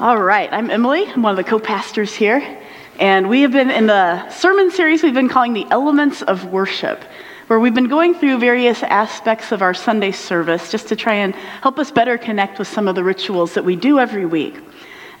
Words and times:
All 0.00 0.20
right, 0.20 0.52
I'm 0.52 0.70
Emily. 0.70 1.06
I'm 1.06 1.22
one 1.22 1.30
of 1.30 1.36
the 1.36 1.48
co 1.48 1.60
pastors 1.60 2.12
here. 2.12 2.58
And 2.98 3.28
we 3.28 3.42
have 3.42 3.52
been 3.52 3.70
in 3.70 3.86
the 3.86 4.28
sermon 4.28 4.72
series 4.72 5.04
we've 5.04 5.14
been 5.14 5.28
calling 5.28 5.52
the 5.52 5.68
Elements 5.70 6.20
of 6.22 6.46
Worship, 6.46 7.04
where 7.46 7.60
we've 7.60 7.76
been 7.76 7.86
going 7.86 8.12
through 8.14 8.40
various 8.40 8.82
aspects 8.82 9.52
of 9.52 9.62
our 9.62 9.72
Sunday 9.72 10.10
service 10.10 10.72
just 10.72 10.88
to 10.88 10.96
try 10.96 11.14
and 11.14 11.32
help 11.62 11.78
us 11.78 11.92
better 11.92 12.18
connect 12.18 12.58
with 12.58 12.66
some 12.66 12.88
of 12.88 12.96
the 12.96 13.04
rituals 13.04 13.54
that 13.54 13.64
we 13.64 13.76
do 13.76 14.00
every 14.00 14.26
week. 14.26 14.56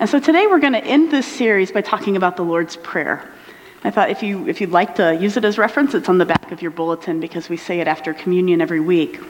And 0.00 0.10
so 0.10 0.18
today 0.18 0.48
we're 0.48 0.58
going 0.58 0.72
to 0.72 0.84
end 0.84 1.12
this 1.12 1.26
series 1.26 1.70
by 1.70 1.80
talking 1.80 2.16
about 2.16 2.36
the 2.36 2.42
Lord's 2.42 2.74
Prayer. 2.74 3.30
I 3.84 3.92
thought 3.92 4.10
if, 4.10 4.24
you, 4.24 4.48
if 4.48 4.60
you'd 4.60 4.72
like 4.72 4.96
to 4.96 5.14
use 5.14 5.36
it 5.36 5.44
as 5.44 5.56
reference, 5.56 5.94
it's 5.94 6.08
on 6.08 6.18
the 6.18 6.26
back 6.26 6.50
of 6.50 6.62
your 6.62 6.72
bulletin 6.72 7.20
because 7.20 7.48
we 7.48 7.56
say 7.56 7.78
it 7.78 7.86
after 7.86 8.12
communion 8.12 8.60
every 8.60 8.80
week. 8.80 9.20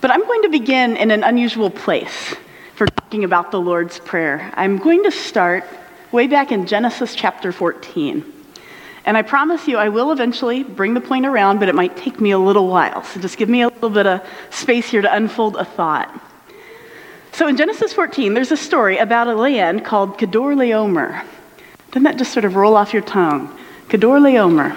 But 0.00 0.12
I'm 0.12 0.24
going 0.24 0.42
to 0.42 0.50
begin 0.50 0.96
in 0.96 1.10
an 1.10 1.24
unusual 1.24 1.68
place 1.68 2.36
for 2.80 2.86
talking 2.86 3.24
about 3.24 3.50
the 3.50 3.60
Lord's 3.60 3.98
Prayer. 3.98 4.50
I'm 4.54 4.78
going 4.78 5.04
to 5.04 5.10
start 5.10 5.64
way 6.12 6.26
back 6.26 6.50
in 6.50 6.64
Genesis 6.64 7.14
chapter 7.14 7.52
14. 7.52 8.24
And 9.04 9.18
I 9.18 9.20
promise 9.20 9.68
you, 9.68 9.76
I 9.76 9.90
will 9.90 10.12
eventually 10.12 10.62
bring 10.62 10.94
the 10.94 11.00
point 11.02 11.26
around, 11.26 11.58
but 11.60 11.68
it 11.68 11.74
might 11.74 11.94
take 11.98 12.22
me 12.22 12.30
a 12.30 12.38
little 12.38 12.68
while. 12.68 13.04
So 13.04 13.20
just 13.20 13.36
give 13.36 13.50
me 13.50 13.60
a 13.60 13.68
little 13.68 13.90
bit 13.90 14.06
of 14.06 14.26
space 14.48 14.88
here 14.88 15.02
to 15.02 15.14
unfold 15.14 15.56
a 15.56 15.64
thought. 15.66 16.08
So 17.32 17.48
in 17.48 17.58
Genesis 17.58 17.92
14, 17.92 18.32
there's 18.32 18.50
a 18.50 18.56
story 18.56 18.96
about 18.96 19.28
a 19.28 19.34
land 19.34 19.84
called 19.84 20.16
Kedorlaomer. 20.16 21.22
Doesn't 21.88 22.04
that 22.04 22.16
just 22.16 22.32
sort 22.32 22.46
of 22.46 22.56
roll 22.56 22.78
off 22.78 22.94
your 22.94 23.02
tongue? 23.02 23.54
Kedorlaomer. 23.88 24.74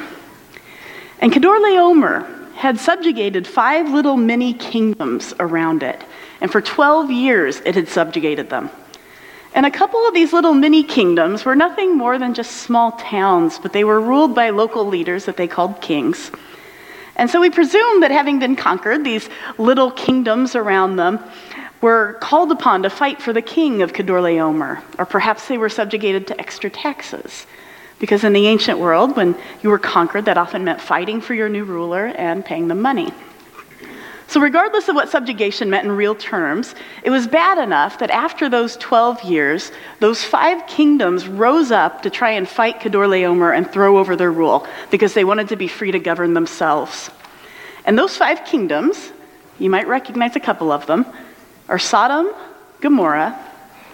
And 1.20 1.31
Kedorlaomer 1.31 2.51
had 2.55 2.77
subjugated 2.77 3.48
five 3.48 3.88
little 3.91 4.17
mini 4.17 4.54
kingdoms 4.55 5.34
around 5.40 5.84
it. 5.84 6.04
And 6.43 6.52
for 6.52 6.61
12 6.61 7.09
years, 7.09 7.61
it 7.61 7.75
had 7.75 7.88
subjugated 7.88 8.49
them. 8.49 8.70
And 9.55 9.65
a 9.65 9.71
couple 9.71 10.05
of 10.05 10.13
these 10.13 10.34
little 10.34 10.53
mini 10.53 10.84
kingdoms 10.84 11.45
were 11.45 11.55
nothing 11.55 11.97
more 11.97 12.20
than 12.20 12.34
just 12.34 12.57
small 12.57 12.91
towns, 12.91 13.59
but 13.59 13.71
they 13.71 13.85
were 13.85 14.01
ruled 14.01 14.35
by 14.35 14.49
local 14.49 14.85
leaders 14.85 15.23
that 15.26 15.37
they 15.37 15.48
called 15.48 15.79
kings. 15.79 16.31
And 17.15 17.29
so 17.29 17.40
we 17.40 17.49
presume 17.49 18.01
that 18.01 18.12
having 18.12 18.40
been 18.40 18.57
conquered, 18.57 19.05
these 19.05 19.29
little 19.57 19.90
kingdoms 19.90 20.53
around 20.53 20.98
them 20.98 21.20
were 21.79 22.18
called 22.20 22.51
upon 22.51 22.84
to 22.84 22.90
fight 22.90 23.21
for 23.21 23.31
the 23.31 23.41
king 23.41 23.81
of 23.81 23.93
Kedorlaomer, 23.93 24.84
or 24.98 25.05
perhaps 25.05 25.48
they 25.48 25.57
were 25.57 25.70
subjugated 25.70 26.27
to 26.27 26.40
extra 26.41 26.70
taxes. 26.70 27.46
Because 27.99 28.25
in 28.25 28.34
the 28.34 28.48
ancient 28.48 28.79
world, 28.79 29.15
when 29.15 29.37
you 29.62 29.70
were 29.70 29.79
conquered, 29.79 30.25
that 30.25 30.37
often 30.37 30.65
meant 30.65 30.81
fighting 30.81 31.21
for 31.21 31.35
your 31.35 31.48
new 31.48 31.63
ruler 31.63 32.07
and 32.07 32.43
paying 32.43 32.68
them 32.68 32.81
money. 32.81 33.13
So, 34.27 34.40
regardless 34.40 34.88
of 34.88 34.96
what 34.96 35.10
subjugation 35.10 35.70
meant 35.70 35.85
in 35.85 35.91
real 35.91 36.16
terms, 36.16 36.76
it 37.04 37.10
was 37.10 37.27
bad 37.27 37.57
enough 37.57 37.99
that 37.99 38.10
after 38.10 38.49
those 38.49 38.77
12 38.77 39.24
years, 39.24 39.71
those 39.99 40.24
five 40.24 40.65
kingdoms 40.65 41.27
rose 41.27 41.71
up 41.71 42.02
to 42.04 42.10
try 42.10 42.32
and 42.32 42.48
fight 42.48 42.80
Kedorlaomer 42.80 43.55
and 43.55 43.70
throw 43.70 43.98
over 43.98 44.15
their 44.15 44.32
rule 44.32 44.65
because 44.91 45.13
they 45.13 45.24
wanted 45.24 45.49
to 45.49 45.55
be 45.55 45.68
free 45.68 45.91
to 45.91 45.99
govern 45.99 46.34
themselves. 46.34 47.12
And 47.85 47.98
those 47.98 48.15
five 48.15 48.46
kingdoms, 48.46 49.12
you 49.60 49.70
might 49.70 49.88
recognize 49.88 50.35
a 50.35 50.40
couple 50.40 50.71
of 50.71 50.85
them, 50.85 51.05
are 51.68 51.80
Sodom, 51.80 52.34
Gomorrah, 52.82 53.37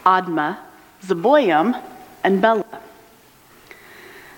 Admah, 0.05 0.57
Zeboim, 1.03 1.81
and 2.23 2.41
Bela. 2.41 2.65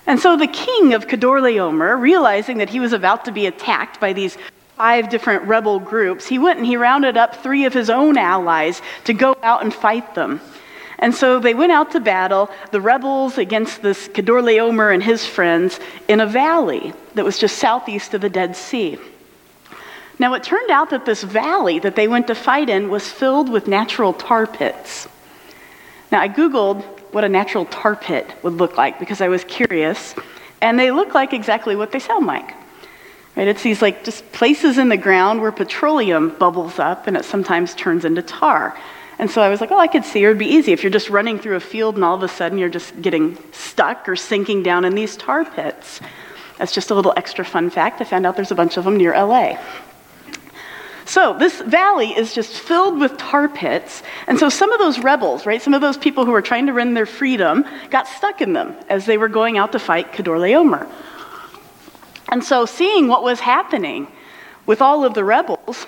And 0.06 0.18
so 0.18 0.36
the 0.36 0.46
king 0.46 0.94
of 0.94 1.06
Kedorlaomer, 1.06 1.98
realizing 2.00 2.58
that 2.58 2.70
he 2.70 2.80
was 2.80 2.92
about 2.92 3.24
to 3.26 3.32
be 3.32 3.46
attacked 3.46 4.00
by 4.00 4.12
these 4.12 4.36
five 4.76 5.08
different 5.08 5.44
rebel 5.44 5.78
groups, 5.78 6.26
he 6.26 6.38
went 6.38 6.58
and 6.58 6.66
he 6.66 6.76
rounded 6.76 7.16
up 7.16 7.36
three 7.36 7.64
of 7.64 7.72
his 7.72 7.90
own 7.90 8.16
allies 8.16 8.80
to 9.04 9.12
go 9.12 9.36
out 9.42 9.62
and 9.62 9.72
fight 9.72 10.14
them. 10.14 10.40
And 10.98 11.14
so 11.14 11.40
they 11.40 11.52
went 11.52 11.72
out 11.72 11.90
to 11.92 12.00
battle, 12.00 12.48
the 12.70 12.80
rebels 12.80 13.36
against 13.36 13.82
this 13.82 14.06
Kedorlaomer 14.08 14.94
and 14.94 15.02
his 15.02 15.26
friends, 15.26 15.80
in 16.06 16.20
a 16.20 16.26
valley 16.26 16.92
that 17.14 17.24
was 17.24 17.38
just 17.38 17.58
southeast 17.58 18.14
of 18.14 18.20
the 18.20 18.30
Dead 18.30 18.54
Sea. 18.54 18.98
Now, 20.20 20.34
it 20.34 20.44
turned 20.44 20.70
out 20.70 20.90
that 20.90 21.04
this 21.04 21.24
valley 21.24 21.80
that 21.80 21.96
they 21.96 22.06
went 22.06 22.28
to 22.28 22.36
fight 22.36 22.68
in 22.68 22.88
was 22.88 23.08
filled 23.08 23.48
with 23.48 23.66
natural 23.66 24.12
tar 24.12 24.46
pits. 24.46 25.08
Now, 26.12 26.20
I 26.20 26.28
Googled 26.28 26.84
what 27.10 27.24
a 27.24 27.28
natural 27.28 27.64
tar 27.64 27.96
pit 27.96 28.30
would 28.42 28.54
look 28.54 28.76
like 28.76 29.00
because 29.00 29.20
I 29.20 29.28
was 29.28 29.42
curious, 29.44 30.14
and 30.60 30.78
they 30.78 30.92
look 30.92 31.14
like 31.14 31.32
exactly 31.32 31.74
what 31.74 31.90
they 31.90 31.98
sound 31.98 32.26
like. 32.26 32.54
Right? 33.36 33.48
It's 33.48 33.62
these 33.62 33.80
like 33.80 34.04
just 34.04 34.30
places 34.32 34.78
in 34.78 34.88
the 34.88 34.96
ground 34.96 35.40
where 35.40 35.52
petroleum 35.52 36.30
bubbles 36.30 36.78
up 36.78 37.06
and 37.06 37.16
it 37.16 37.24
sometimes 37.24 37.74
turns 37.74 38.04
into 38.04 38.22
tar. 38.22 38.76
And 39.18 39.30
so 39.30 39.40
I 39.40 39.48
was 39.48 39.60
like, 39.60 39.70
oh, 39.70 39.78
I 39.78 39.86
could 39.86 40.04
see 40.04 40.24
it 40.24 40.28
would 40.28 40.38
be 40.38 40.46
easy 40.46 40.72
if 40.72 40.82
you're 40.82 40.90
just 40.90 41.08
running 41.08 41.38
through 41.38 41.56
a 41.56 41.60
field 41.60 41.94
and 41.94 42.04
all 42.04 42.14
of 42.14 42.22
a 42.22 42.28
sudden 42.28 42.58
you're 42.58 42.68
just 42.68 43.00
getting 43.00 43.38
stuck 43.52 44.08
or 44.08 44.16
sinking 44.16 44.62
down 44.62 44.84
in 44.84 44.94
these 44.94 45.16
tar 45.16 45.44
pits. 45.44 46.00
That's 46.58 46.72
just 46.72 46.90
a 46.90 46.94
little 46.94 47.14
extra 47.16 47.44
fun 47.44 47.70
fact. 47.70 48.00
I 48.00 48.04
found 48.04 48.26
out 48.26 48.36
there's 48.36 48.50
a 48.50 48.56
bunch 48.56 48.76
of 48.76 48.84
them 48.84 48.96
near 48.96 49.12
LA. 49.12 49.58
So 51.04 51.36
this 51.38 51.60
valley 51.60 52.10
is 52.10 52.34
just 52.34 52.52
filled 52.52 53.00
with 53.00 53.16
tar 53.16 53.48
pits. 53.48 54.02
And 54.26 54.38
so 54.38 54.48
some 54.48 54.72
of 54.72 54.78
those 54.78 54.98
rebels, 54.98 55.46
right, 55.46 55.60
some 55.60 55.74
of 55.74 55.80
those 55.80 55.96
people 55.96 56.24
who 56.24 56.32
were 56.32 56.42
trying 56.42 56.66
to 56.66 56.72
win 56.72 56.94
their 56.94 57.06
freedom 57.06 57.64
got 57.90 58.06
stuck 58.06 58.40
in 58.40 58.52
them 58.52 58.76
as 58.88 59.06
they 59.06 59.18
were 59.18 59.28
going 59.28 59.58
out 59.58 59.72
to 59.72 59.78
fight 59.78 60.12
Kedorlaomer. 60.12 60.88
And 62.28 62.42
so 62.42 62.66
seeing 62.66 63.08
what 63.08 63.22
was 63.22 63.40
happening 63.40 64.08
with 64.66 64.80
all 64.80 65.04
of 65.04 65.14
the 65.14 65.24
rebels, 65.24 65.86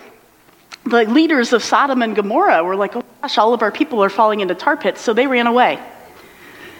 the 0.85 1.05
leaders 1.05 1.53
of 1.53 1.63
Sodom 1.63 2.03
and 2.03 2.15
Gomorrah 2.15 2.63
were 2.63 2.77
like, 2.77 2.97
oh 2.97 3.05
gosh, 3.23 3.39
all 3.39 3.55
of 3.55 3.63
our 3.63 3.73
people 3.73 4.03
are 4.03 4.11
falling 4.11 4.41
into 4.41 4.55
tar 4.55 4.77
pits, 4.77 5.01
so 5.01 5.15
they 5.15 5.27
ran 5.27 5.47
away. 5.47 5.79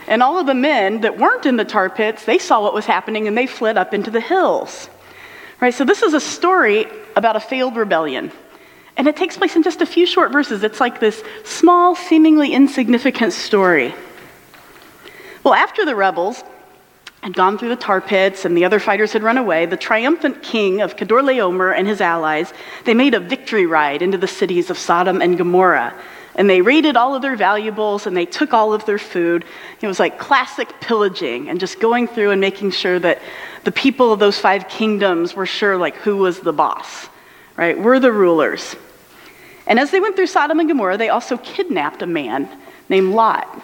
And 0.07 0.23
all 0.23 0.39
of 0.39 0.47
the 0.47 0.55
men 0.55 1.01
that 1.01 1.17
weren't 1.17 1.47
in 1.47 1.57
the 1.57 1.65
tar 1.65 1.89
pits, 1.89 2.25
they 2.25 2.39
saw 2.39 2.63
what 2.63 2.75
was 2.75 2.85
happening 2.85 3.27
and 3.27 3.37
they 3.37 3.47
fled 3.47 3.79
up 3.79 3.95
into 3.95 4.11
the 4.11 4.21
hills. 4.21 4.91
Right? 5.61 5.73
So 5.73 5.85
this 5.85 6.03
is 6.03 6.13
a 6.13 6.21
story 6.21 6.87
about 7.17 7.37
a 7.37 7.41
failed 7.41 7.77
rebellion. 7.77 8.31
And 8.97 9.09
it 9.09 9.17
takes 9.17 9.37
place 9.37 9.57
in 9.57 9.63
just 9.63 9.81
a 9.81 9.87
few 9.87 10.07
short 10.07 10.31
verses. 10.31 10.63
It's 10.63 10.81
like 10.81 11.01
this 11.01 11.25
small, 11.45 11.97
seemingly 11.97 12.53
insignificant 12.53 13.33
story. 13.33 13.95
Well, 15.43 15.55
after 15.55 15.85
the 15.85 15.97
rebels 15.97 16.45
had 17.25 17.33
gone 17.33 17.59
through 17.59 17.71
the 17.71 17.77
tar 17.77 18.01
pits 18.01 18.45
and 18.45 18.57
the 18.57 18.65
other 18.65 18.79
fighters 18.79 19.13
had 19.13 19.23
run 19.23 19.39
away, 19.39 19.67
the 19.67 19.77
triumphant 19.77 20.43
king 20.43 20.81
of 20.81 20.97
Kedorlaomer 20.97 21.75
and 21.77 21.89
his 21.89 22.01
allies, 22.01 22.53
they 22.85 22.95
made 22.95 23.15
a 23.15 23.21
victory 23.21 23.67
ride 23.67 24.03
into 24.03 24.19
the 24.19 24.29
cities 24.29 24.71
of 24.71 24.79
Sodom 24.79 25.21
and 25.21 25.37
Gomorrah. 25.37 25.95
And 26.37 26.51
they 26.51 26.61
raided 26.61 26.97
all 26.97 27.15
of 27.15 27.23
their 27.23 27.37
valuables 27.37 28.07
and 28.07 28.17
they 28.17 28.27
took 28.27 28.53
all 28.53 28.73
of 28.73 28.85
their 28.87 28.99
food. 28.99 29.45
It 29.81 29.87
was 29.87 29.99
like 29.99 30.19
classic 30.19 30.69
pillaging 30.81 31.49
and 31.49 31.59
just 31.59 31.81
going 31.81 32.09
through 32.09 32.31
and 32.31 32.41
making 32.41 32.73
sure 32.73 32.99
that 32.99 33.21
the 33.65 33.73
people 33.73 34.13
of 34.13 34.19
those 34.19 34.39
five 34.39 34.69
kingdoms 34.69 35.35
were 35.35 35.47
sure 35.47 35.77
like 35.77 35.97
who 35.97 36.17
was 36.17 36.41
the 36.41 36.53
boss 36.53 37.09
right? 37.57 37.79
We're 37.79 38.01
the 38.01 38.13
rulers. 38.13 38.77
And 39.67 39.79
as 39.79 39.91
they 39.91 40.01
went 40.01 40.17
through 40.17 40.27
Sodom 40.27 40.61
and 40.61 40.69
Gomorrah, 40.69 40.97
they 40.97 41.09
also 41.09 41.37
kidnapped 41.39 42.03
a 42.03 42.07
man 42.07 42.49
named 42.89 43.15
Lot. 43.15 43.63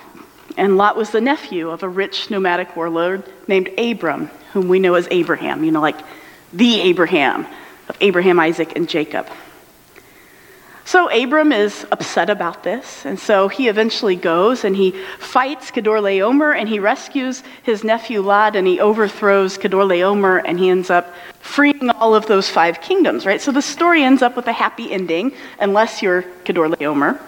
And 0.56 0.77
Lot 0.77 0.97
was 0.97 1.11
the 1.11 1.21
nephew 1.21 1.71
of 1.71 1.83
a 1.83 1.88
rich 1.88 2.31
nomadic 2.31 2.77
warlord 2.77 3.22
named 3.49 3.71
Abram, 3.78 4.31
whom 4.53 4.69
we 4.69 4.78
know 4.78 4.94
as 4.94 5.09
Abraham, 5.11 5.65
you 5.65 5.71
know, 5.71 5.81
like 5.81 5.99
the 6.53 6.81
Abraham 6.81 7.47
of 7.88 7.97
Abraham, 8.00 8.41
Isaac, 8.41 8.77
and 8.77 8.89
Jacob. 8.89 9.28
So 10.91 11.09
Abram 11.09 11.53
is 11.53 11.87
upset 11.93 12.31
about 12.31 12.65
this, 12.65 13.06
and 13.06 13.16
so 13.16 13.47
he 13.47 13.69
eventually 13.69 14.16
goes 14.16 14.65
and 14.65 14.75
he 14.75 14.91
fights 15.21 15.71
Kedorlaomer 15.71 16.59
and 16.59 16.69
he 16.69 16.81
rescues 16.81 17.44
his 17.62 17.84
nephew 17.84 18.22
Lot 18.22 18.56
and 18.56 18.66
he 18.66 18.81
overthrows 18.81 19.56
Kedorlaomer 19.56 20.43
and 20.44 20.59
he 20.59 20.69
ends 20.69 20.91
up 20.91 21.15
freeing 21.43 21.91
all 21.91 22.16
of 22.16 22.27
those 22.27 22.50
five 22.50 22.81
kingdoms, 22.81 23.25
right? 23.25 23.41
So 23.41 23.53
the 23.53 23.62
story 23.62 24.03
ends 24.03 24.21
up 24.21 24.34
with 24.34 24.49
a 24.49 24.53
happy 24.53 24.91
ending, 24.91 25.33
unless 25.60 26.03
you're 26.03 26.22
Kedorlaomer. 26.44 27.21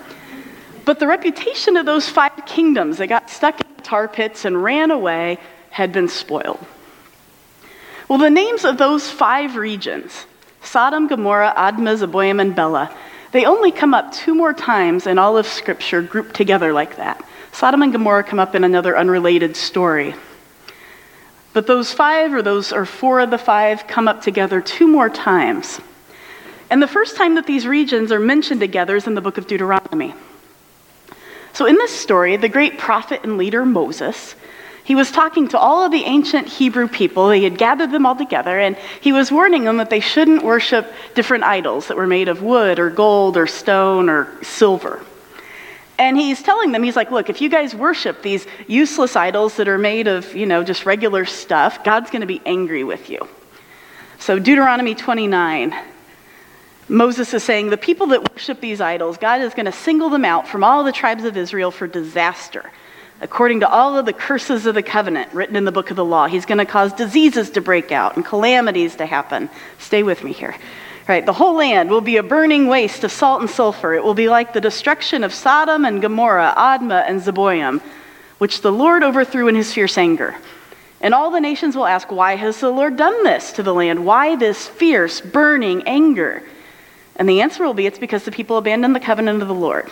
But 0.84 0.98
the 0.98 1.06
reputation 1.06 1.76
of 1.76 1.86
those 1.86 2.08
five 2.08 2.44
kingdoms 2.46 2.98
that 2.98 3.06
got 3.06 3.30
stuck 3.30 3.60
in 3.60 3.66
tar 3.82 4.08
pits 4.08 4.44
and 4.44 4.62
ran 4.62 4.90
away 4.90 5.38
had 5.70 5.92
been 5.92 6.08
spoiled. 6.08 6.64
Well, 8.08 8.18
the 8.18 8.30
names 8.30 8.64
of 8.64 8.78
those 8.78 9.08
five 9.08 9.56
regions, 9.56 10.26
Sodom, 10.62 11.08
Gomorrah, 11.08 11.54
Admah, 11.56 11.98
Zeboim, 11.98 12.40
and 12.40 12.54
Bela, 12.54 12.94
they 13.32 13.46
only 13.46 13.72
come 13.72 13.94
up 13.94 14.12
two 14.12 14.34
more 14.34 14.52
times 14.52 15.06
in 15.06 15.18
all 15.18 15.38
of 15.38 15.46
Scripture 15.46 16.02
grouped 16.02 16.34
together 16.34 16.72
like 16.72 16.96
that. 16.96 17.24
Sodom 17.52 17.82
and 17.82 17.92
Gomorrah 17.92 18.24
come 18.24 18.38
up 18.38 18.54
in 18.54 18.64
another 18.64 18.96
unrelated 18.96 19.56
story. 19.56 20.14
But 21.52 21.66
those 21.66 21.92
five, 21.92 22.32
or 22.32 22.42
those, 22.42 22.72
or 22.72 22.84
four 22.84 23.20
of 23.20 23.30
the 23.30 23.38
five, 23.38 23.86
come 23.86 24.08
up 24.08 24.22
together 24.22 24.60
two 24.60 24.86
more 24.86 25.08
times. 25.08 25.80
And 26.70 26.82
the 26.82 26.88
first 26.88 27.16
time 27.16 27.34
that 27.34 27.46
these 27.46 27.66
regions 27.66 28.12
are 28.12 28.20
mentioned 28.20 28.60
together 28.60 28.96
is 28.96 29.06
in 29.06 29.14
the 29.14 29.20
book 29.20 29.38
of 29.38 29.46
Deuteronomy. 29.46 30.14
So, 31.52 31.66
in 31.66 31.76
this 31.76 31.98
story, 31.98 32.36
the 32.36 32.48
great 32.48 32.78
prophet 32.78 33.20
and 33.24 33.36
leader 33.36 33.64
Moses 33.64 34.34
he 34.84 34.94
was 34.96 35.12
talking 35.12 35.48
to 35.48 35.58
all 35.58 35.84
of 35.84 35.92
the 35.92 36.04
ancient 36.04 36.48
Hebrew 36.48 36.88
people. 36.88 37.30
He 37.30 37.44
had 37.44 37.56
gathered 37.56 37.92
them 37.92 38.04
all 38.04 38.16
together, 38.16 38.58
and 38.58 38.76
he 39.00 39.12
was 39.12 39.30
warning 39.30 39.64
them 39.64 39.76
that 39.76 39.90
they 39.90 40.00
shouldn't 40.00 40.42
worship 40.42 40.92
different 41.14 41.44
idols 41.44 41.86
that 41.88 41.96
were 41.96 42.06
made 42.06 42.28
of 42.28 42.42
wood 42.42 42.78
or 42.80 42.90
gold 42.90 43.36
or 43.36 43.46
stone 43.46 44.08
or 44.08 44.42
silver. 44.42 45.04
And 45.98 46.16
he's 46.16 46.42
telling 46.42 46.72
them, 46.72 46.82
he's 46.82 46.96
like, 46.96 47.12
look, 47.12 47.30
if 47.30 47.40
you 47.40 47.48
guys 47.48 47.76
worship 47.76 48.22
these 48.22 48.44
useless 48.66 49.14
idols 49.14 49.56
that 49.56 49.68
are 49.68 49.78
made 49.78 50.08
of, 50.08 50.34
you 50.34 50.46
know, 50.46 50.64
just 50.64 50.84
regular 50.84 51.26
stuff, 51.26 51.84
God's 51.84 52.10
going 52.10 52.22
to 52.22 52.26
be 52.26 52.42
angry 52.44 52.82
with 52.82 53.08
you. 53.08 53.28
So, 54.18 54.40
Deuteronomy 54.40 54.96
29, 54.96 55.74
Moses 56.92 57.32
is 57.32 57.42
saying, 57.42 57.70
the 57.70 57.78
people 57.78 58.08
that 58.08 58.30
worship 58.30 58.60
these 58.60 58.82
idols, 58.82 59.16
God 59.16 59.40
is 59.40 59.54
going 59.54 59.64
to 59.64 59.72
single 59.72 60.10
them 60.10 60.26
out 60.26 60.46
from 60.46 60.62
all 60.62 60.84
the 60.84 60.92
tribes 60.92 61.24
of 61.24 61.38
Israel 61.38 61.70
for 61.70 61.86
disaster. 61.86 62.70
According 63.22 63.60
to 63.60 63.68
all 63.68 63.96
of 63.96 64.04
the 64.04 64.12
curses 64.12 64.66
of 64.66 64.74
the 64.74 64.82
covenant 64.82 65.32
written 65.32 65.56
in 65.56 65.64
the 65.64 65.72
book 65.72 65.90
of 65.90 65.96
the 65.96 66.04
law, 66.04 66.26
he's 66.26 66.44
going 66.44 66.58
to 66.58 66.66
cause 66.66 66.92
diseases 66.92 67.48
to 67.50 67.62
break 67.62 67.92
out 67.92 68.16
and 68.16 68.24
calamities 68.24 68.96
to 68.96 69.06
happen. 69.06 69.48
Stay 69.78 70.02
with 70.02 70.22
me 70.22 70.32
here. 70.32 70.54
Right, 71.08 71.24
the 71.24 71.32
whole 71.32 71.54
land 71.54 71.88
will 71.88 72.02
be 72.02 72.18
a 72.18 72.22
burning 72.22 72.66
waste 72.66 73.04
of 73.04 73.10
salt 73.10 73.40
and 73.40 73.48
sulfur. 73.48 73.94
It 73.94 74.04
will 74.04 74.12
be 74.12 74.28
like 74.28 74.52
the 74.52 74.60
destruction 74.60 75.24
of 75.24 75.32
Sodom 75.32 75.86
and 75.86 76.02
Gomorrah, 76.02 76.52
Admah 76.58 77.08
and 77.08 77.22
Zeboim, 77.22 77.80
which 78.36 78.60
the 78.60 78.70
Lord 78.70 79.02
overthrew 79.02 79.48
in 79.48 79.54
his 79.54 79.72
fierce 79.72 79.96
anger. 79.96 80.36
And 81.00 81.14
all 81.14 81.30
the 81.30 81.40
nations 81.40 81.74
will 81.74 81.86
ask, 81.86 82.12
Why 82.12 82.36
has 82.36 82.60
the 82.60 82.70
Lord 82.70 82.98
done 82.98 83.24
this 83.24 83.52
to 83.52 83.62
the 83.62 83.74
land? 83.74 84.04
Why 84.04 84.36
this 84.36 84.68
fierce, 84.68 85.22
burning 85.22 85.84
anger? 85.88 86.42
And 87.16 87.28
the 87.28 87.40
answer 87.40 87.64
will 87.64 87.74
be, 87.74 87.86
It's 87.86 87.98
because 87.98 88.24
the 88.24 88.30
people 88.30 88.56
abandoned 88.56 88.94
the 88.94 89.00
covenant 89.00 89.42
of 89.42 89.48
the 89.48 89.54
Lord. 89.54 89.90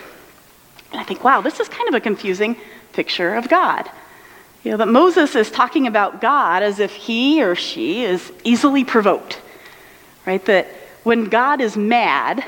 And 0.93 1.00
I 1.00 1.05
think, 1.05 1.22
wow, 1.22 1.40
this 1.40 1.61
is 1.61 1.69
kind 1.69 1.88
of 1.88 1.94
a 1.94 2.00
confusing 2.00 2.56
picture 2.93 3.34
of 3.34 3.49
God. 3.49 3.88
You 4.62 4.72
know, 4.72 4.76
that 4.78 4.88
Moses 4.88 5.37
is 5.37 5.50
talking 5.50 5.87
about 5.87 6.20
God 6.20 6.62
as 6.62 6.81
if 6.81 6.93
he 6.93 7.43
or 7.43 7.55
she 7.55 8.05
is 8.05 8.32
easily 8.44 8.84
provoked, 8.84 9.40
right? 10.26 10.44
That 10.46 10.67
when 11.02 11.26
God 11.26 11.61
is 11.61 11.76
mad 11.76 12.44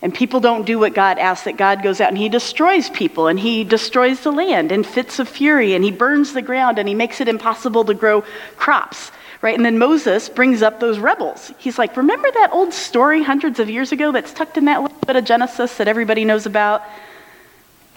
and 0.00 0.14
people 0.14 0.38
don't 0.38 0.64
do 0.64 0.78
what 0.78 0.94
God 0.94 1.18
asks, 1.18 1.44
that 1.46 1.56
God 1.56 1.82
goes 1.82 2.00
out 2.00 2.10
and 2.10 2.18
he 2.18 2.28
destroys 2.28 2.88
people 2.90 3.26
and 3.26 3.40
he 3.40 3.64
destroys 3.64 4.20
the 4.20 4.30
land 4.30 4.70
in 4.70 4.84
fits 4.84 5.18
of 5.18 5.28
fury 5.28 5.74
and 5.74 5.82
he 5.82 5.90
burns 5.90 6.34
the 6.34 6.42
ground 6.42 6.78
and 6.78 6.88
he 6.88 6.94
makes 6.94 7.20
it 7.20 7.28
impossible 7.28 7.84
to 7.86 7.94
grow 7.94 8.22
crops. 8.56 9.10
Right? 9.40 9.54
And 9.54 9.64
then 9.64 9.78
Moses 9.78 10.28
brings 10.28 10.62
up 10.62 10.80
those 10.80 10.98
rebels. 10.98 11.52
He's 11.58 11.78
like, 11.78 11.96
Remember 11.96 12.28
that 12.30 12.52
old 12.52 12.72
story 12.72 13.22
hundreds 13.22 13.60
of 13.60 13.70
years 13.70 13.92
ago 13.92 14.10
that's 14.10 14.32
tucked 14.32 14.56
in 14.56 14.64
that 14.64 14.82
little 14.82 14.98
bit 15.06 15.16
of 15.16 15.24
Genesis 15.24 15.76
that 15.76 15.86
everybody 15.86 16.24
knows 16.24 16.46
about? 16.46 16.82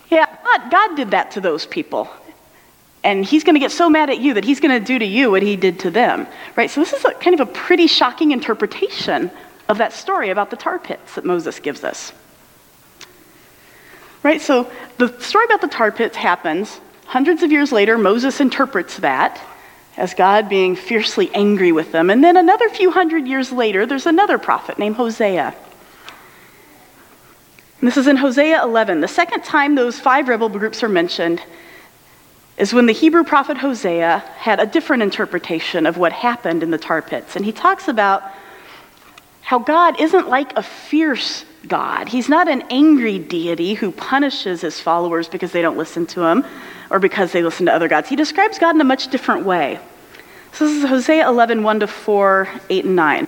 Yeah, 0.10 0.28
God, 0.44 0.72
God 0.72 0.96
did 0.96 1.12
that 1.12 1.32
to 1.32 1.42
those 1.42 1.66
people. 1.66 2.10
And 3.04 3.26
he's 3.26 3.44
going 3.44 3.56
to 3.56 3.60
get 3.60 3.72
so 3.72 3.90
mad 3.90 4.12
at 4.12 4.20
you 4.20 4.36
that 4.36 4.44
he's 4.44 4.60
going 4.60 4.80
to 4.80 4.86
do 4.86 5.00
to 5.00 5.06
you 5.06 5.32
what 5.32 5.42
he 5.42 5.56
did 5.56 5.80
to 5.80 5.90
them. 5.90 6.28
Right? 6.56 6.70
So 6.70 6.82
this 6.82 6.94
is 6.94 7.04
a, 7.04 7.14
kind 7.14 7.40
of 7.40 7.48
a 7.48 7.52
pretty 7.52 7.88
shocking 7.88 8.32
interpretation 8.32 9.32
of 9.68 9.80
that 9.80 9.94
story 9.94 10.30
about 10.30 10.52
the 10.52 10.58
tar 10.58 10.78
pits 10.78 11.16
that 11.16 11.26
Moses 11.26 11.60
gives 11.60 11.84
us. 11.84 12.14
Right? 14.22 14.42
So 14.42 14.70
the 15.00 15.18
story 15.20 15.46
about 15.46 15.62
the 15.62 15.68
tar 15.68 15.92
pits 15.92 16.16
happens. 16.16 16.80
Hundreds 17.06 17.42
of 17.42 17.52
years 17.52 17.72
later, 17.72 17.98
Moses 17.98 18.40
interprets 18.40 18.98
that 18.98 19.42
as 19.98 20.14
God 20.14 20.50
being 20.50 20.76
fiercely 20.76 21.30
angry 21.34 21.72
with 21.72 21.92
them. 21.92 22.10
And 22.10 22.24
then 22.24 22.38
another 22.38 22.70
few 22.70 22.92
hundred 22.92 23.28
years 23.28 23.52
later, 23.52 23.86
there's 23.86 24.06
another 24.06 24.38
prophet 24.38 24.80
named 24.80 24.96
Hosea. 24.96 25.54
And 27.80 27.88
this 27.88 27.98
is 27.98 28.08
in 28.08 28.18
Hosea 28.18 28.64
11. 28.64 29.02
The 29.02 29.08
second 29.08 29.44
time 29.44 29.76
those 29.76 30.00
five 30.00 30.28
rebel 30.28 30.50
groups 30.50 30.84
are 30.84 30.90
mentioned 30.90 31.42
is 32.58 32.74
when 32.74 32.86
the 32.86 32.94
Hebrew 32.94 33.24
prophet 33.24 33.58
Hosea 33.58 34.20
had 34.38 34.60
a 34.60 34.66
different 34.66 35.04
interpretation 35.04 35.86
of 35.86 35.98
what 35.98 36.12
happened 36.12 36.62
in 36.62 36.70
the 36.70 36.78
tar 36.78 37.02
pits. 37.02 37.36
And 37.36 37.44
he 37.44 37.52
talks 37.52 37.88
about 37.88 38.24
how 39.42 39.60
God 39.60 40.00
isn't 40.00 40.30
like 40.30 40.56
a 40.56 40.64
fierce 40.64 41.44
God. 41.68 42.08
He's 42.08 42.28
not 42.28 42.48
an 42.48 42.64
angry 42.70 43.20
deity 43.20 43.74
who 43.74 43.92
punishes 43.92 44.62
his 44.62 44.80
followers 44.80 45.28
because 45.28 45.52
they 45.52 45.62
don't 45.62 45.78
listen 45.78 46.06
to 46.08 46.24
him 46.24 46.46
or 46.90 47.00
because 47.00 47.32
they 47.32 47.44
listen 47.44 47.68
to 47.68 47.74
other 47.74 47.88
gods. 47.88 48.10
He 48.10 48.16
describes 48.16 48.60
God 48.60 48.76
in 48.76 48.82
a 48.82 48.86
much 48.86 49.10
different 49.10 49.46
way. 49.46 49.80
So 50.54 50.66
this 50.68 50.84
is 50.84 50.90
Hosea 50.90 51.28
11, 51.28 51.64
1 51.64 51.80
to 51.82 51.88
4, 51.88 52.50
8, 52.70 52.86
and 52.86 52.96
9. 52.96 53.28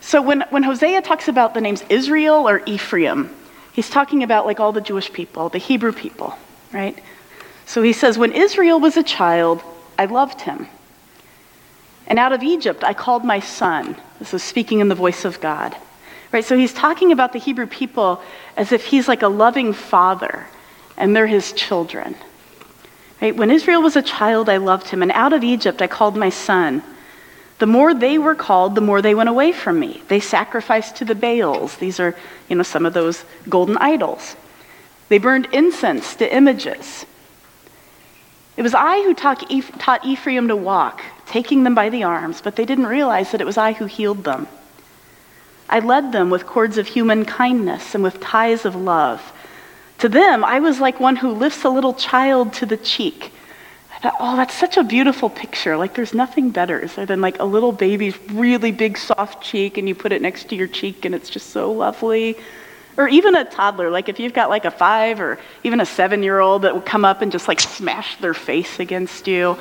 So 0.00 0.20
when, 0.20 0.42
when 0.50 0.62
Hosea 0.62 1.00
talks 1.02 1.28
about 1.28 1.54
the 1.54 1.60
names 1.60 1.84
Israel 1.88 2.48
or 2.48 2.62
Ephraim, 2.66 3.34
he's 3.72 3.88
talking 3.88 4.22
about 4.22 4.44
like 4.44 4.60
all 4.60 4.72
the 4.72 4.80
Jewish 4.80 5.12
people, 5.12 5.48
the 5.48 5.58
Hebrew 5.58 5.92
people, 5.92 6.36
right? 6.72 6.98
So 7.66 7.82
he 7.82 7.92
says, 7.92 8.18
When 8.18 8.32
Israel 8.32 8.80
was 8.80 8.96
a 8.96 9.02
child, 9.02 9.62
I 9.98 10.06
loved 10.06 10.42
him. 10.42 10.66
And 12.06 12.18
out 12.18 12.32
of 12.32 12.42
Egypt 12.42 12.84
I 12.84 12.92
called 12.92 13.24
my 13.24 13.40
son. 13.40 13.96
This 14.18 14.34
is 14.34 14.42
speaking 14.42 14.80
in 14.80 14.88
the 14.88 14.94
voice 14.94 15.24
of 15.24 15.40
God. 15.40 15.74
Right? 16.32 16.44
So 16.44 16.56
he's 16.56 16.72
talking 16.72 17.12
about 17.12 17.32
the 17.32 17.38
Hebrew 17.38 17.66
people 17.66 18.22
as 18.56 18.72
if 18.72 18.86
he's 18.86 19.06
like 19.06 19.22
a 19.22 19.28
loving 19.28 19.74
father 19.74 20.46
and 20.96 21.14
they're 21.14 21.26
his 21.26 21.52
children. 21.52 22.14
Right? 23.20 23.36
When 23.36 23.50
Israel 23.50 23.82
was 23.82 23.96
a 23.96 24.02
child, 24.02 24.48
I 24.48 24.56
loved 24.56 24.88
him. 24.88 25.02
And 25.02 25.12
out 25.12 25.32
of 25.32 25.44
Egypt 25.44 25.82
I 25.82 25.86
called 25.86 26.16
my 26.16 26.30
son. 26.30 26.82
The 27.58 27.66
more 27.66 27.94
they 27.94 28.18
were 28.18 28.34
called, 28.34 28.74
the 28.74 28.80
more 28.80 29.00
they 29.00 29.14
went 29.14 29.28
away 29.28 29.52
from 29.52 29.78
me. 29.78 30.02
They 30.08 30.18
sacrificed 30.18 30.96
to 30.96 31.04
the 31.04 31.14
Baals. 31.14 31.76
These 31.76 32.00
are, 32.00 32.16
you 32.48 32.56
know, 32.56 32.64
some 32.64 32.86
of 32.86 32.94
those 32.94 33.24
golden 33.48 33.76
idols. 33.76 34.34
They 35.08 35.18
burned 35.18 35.46
incense 35.52 36.16
to 36.16 36.34
images. 36.34 37.06
It 38.56 38.62
was 38.62 38.74
I 38.74 39.02
who 39.02 39.14
taught 39.14 40.04
Ephraim 40.04 40.48
to 40.48 40.56
walk, 40.56 41.02
taking 41.26 41.62
them 41.62 41.74
by 41.74 41.88
the 41.88 42.02
arms, 42.02 42.40
but 42.40 42.56
they 42.56 42.64
didn't 42.64 42.86
realize 42.86 43.30
that 43.30 43.40
it 43.40 43.46
was 43.46 43.58
I 43.58 43.72
who 43.74 43.86
healed 43.86 44.24
them. 44.24 44.48
I 45.72 45.78
led 45.78 46.12
them 46.12 46.28
with 46.28 46.44
cords 46.44 46.76
of 46.76 46.86
human 46.86 47.24
kindness 47.24 47.94
and 47.94 48.04
with 48.04 48.20
ties 48.20 48.66
of 48.66 48.76
love. 48.76 49.32
To 50.00 50.08
them, 50.10 50.44
I 50.44 50.60
was 50.60 50.80
like 50.80 51.00
one 51.00 51.16
who 51.16 51.32
lifts 51.32 51.64
a 51.64 51.70
little 51.70 51.94
child 51.94 52.52
to 52.54 52.66
the 52.66 52.76
cheek. 52.76 53.32
I 53.96 53.98
thought, 54.00 54.16
oh, 54.20 54.36
that's 54.36 54.52
such 54.52 54.76
a 54.76 54.84
beautiful 54.84 55.30
picture. 55.30 55.78
Like, 55.78 55.94
there's 55.94 56.12
nothing 56.12 56.50
better 56.50 56.86
than 56.88 57.22
like 57.22 57.38
a 57.38 57.44
little 57.44 57.72
baby's 57.72 58.18
really 58.30 58.70
big, 58.70 58.98
soft 58.98 59.42
cheek, 59.42 59.78
and 59.78 59.88
you 59.88 59.94
put 59.94 60.12
it 60.12 60.20
next 60.20 60.50
to 60.50 60.56
your 60.56 60.66
cheek, 60.66 61.06
and 61.06 61.14
it's 61.14 61.30
just 61.30 61.48
so 61.50 61.72
lovely. 61.72 62.36
Or 62.98 63.08
even 63.08 63.34
a 63.34 63.46
toddler, 63.46 63.88
like 63.88 64.10
if 64.10 64.20
you've 64.20 64.34
got 64.34 64.50
like 64.50 64.66
a 64.66 64.70
five 64.70 65.20
or 65.20 65.38
even 65.64 65.80
a 65.80 65.86
seven 65.86 66.22
year 66.22 66.38
old 66.38 66.62
that 66.62 66.74
will 66.74 66.82
come 66.82 67.06
up 67.06 67.22
and 67.22 67.32
just 67.32 67.48
like 67.48 67.60
smash 67.60 68.18
their 68.18 68.34
face 68.34 68.78
against 68.78 69.26
you. 69.26 69.56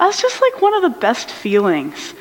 That's 0.00 0.20
just 0.20 0.40
like 0.40 0.60
one 0.60 0.74
of 0.74 0.82
the 0.82 0.98
best 0.98 1.30
feelings. 1.30 2.14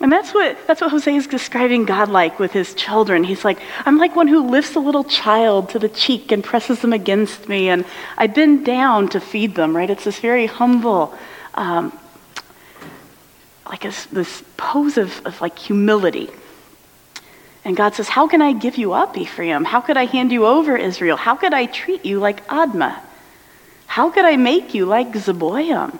And 0.00 0.10
that's 0.10 0.34
what, 0.34 0.58
that's 0.66 0.80
what 0.80 0.90
Hosea 0.90 1.14
is 1.14 1.26
describing 1.26 1.84
God 1.84 2.08
like 2.08 2.38
with 2.38 2.52
his 2.52 2.74
children. 2.74 3.24
He's 3.24 3.44
like, 3.44 3.58
I'm 3.86 3.96
like 3.96 4.16
one 4.16 4.28
who 4.28 4.48
lifts 4.48 4.74
a 4.74 4.80
little 4.80 5.04
child 5.04 5.70
to 5.70 5.78
the 5.78 5.88
cheek 5.88 6.32
and 6.32 6.42
presses 6.42 6.80
them 6.80 6.92
against 6.92 7.48
me, 7.48 7.68
and 7.68 7.84
I 8.18 8.26
bend 8.26 8.66
down 8.66 9.08
to 9.10 9.20
feed 9.20 9.54
them, 9.54 9.76
right? 9.76 9.88
It's 9.88 10.04
this 10.04 10.18
very 10.18 10.46
humble, 10.46 11.16
um, 11.54 11.96
like 13.66 13.82
this, 13.82 14.06
this 14.06 14.42
pose 14.56 14.98
of, 14.98 15.24
of 15.24 15.40
like 15.40 15.58
humility. 15.58 16.28
And 17.64 17.76
God 17.76 17.94
says, 17.94 18.08
How 18.08 18.26
can 18.28 18.42
I 18.42 18.52
give 18.52 18.76
you 18.76 18.92
up, 18.92 19.16
Ephraim? 19.16 19.64
How 19.64 19.80
could 19.80 19.96
I 19.96 20.04
hand 20.04 20.32
you 20.32 20.44
over, 20.44 20.76
Israel? 20.76 21.16
How 21.16 21.34
could 21.34 21.54
I 21.54 21.66
treat 21.66 22.04
you 22.04 22.18
like 22.18 22.46
Admah? 22.48 22.98
How 23.86 24.10
could 24.10 24.24
I 24.24 24.36
make 24.36 24.74
you 24.74 24.86
like 24.86 25.12
Zeboim? 25.12 25.98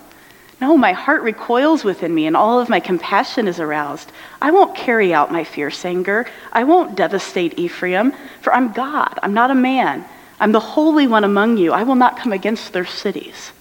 No, 0.61 0.77
my 0.77 0.93
heart 0.93 1.23
recoils 1.23 1.85
within 1.85 2.15
me, 2.15 2.27
and 2.27 2.37
all 2.37 2.61
of 2.61 2.69
my 2.69 2.81
compassion 2.81 3.49
is 3.49 3.61
aroused. 3.61 4.11
I 4.41 4.51
won't 4.51 4.77
carry 4.77 5.13
out 5.13 5.33
my 5.33 5.45
fierce 5.45 5.85
anger. 5.85 6.27
I 6.53 6.65
won't 6.65 6.97
devastate 6.97 7.59
Ephraim, 7.59 8.13
for 8.41 8.55
I'm 8.55 8.73
God. 8.73 9.19
I'm 9.23 9.35
not 9.35 9.51
a 9.51 9.55
man. 9.55 10.05
I'm 10.39 10.53
the 10.53 10.61
Holy 10.61 11.07
One 11.07 11.25
among 11.25 11.57
you. 11.57 11.73
I 11.73 11.83
will 11.83 11.97
not 11.97 12.19
come 12.19 12.33
against 12.33 12.73
their 12.73 12.87
cities. 12.87 13.53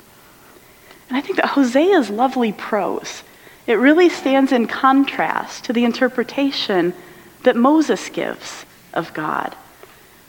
And 1.09 1.17
I 1.17 1.21
think 1.21 1.37
that 1.37 1.49
Hosea's 1.49 2.09
lovely 2.09 2.51
prose, 2.51 3.23
it 3.67 3.75
really 3.75 4.09
stands 4.09 4.51
in 4.51 4.67
contrast 4.67 5.65
to 5.65 5.73
the 5.73 5.85
interpretation 5.85 6.93
that 7.43 7.55
Moses 7.55 8.09
gives 8.09 8.65
of 8.93 9.13
God. 9.13 9.55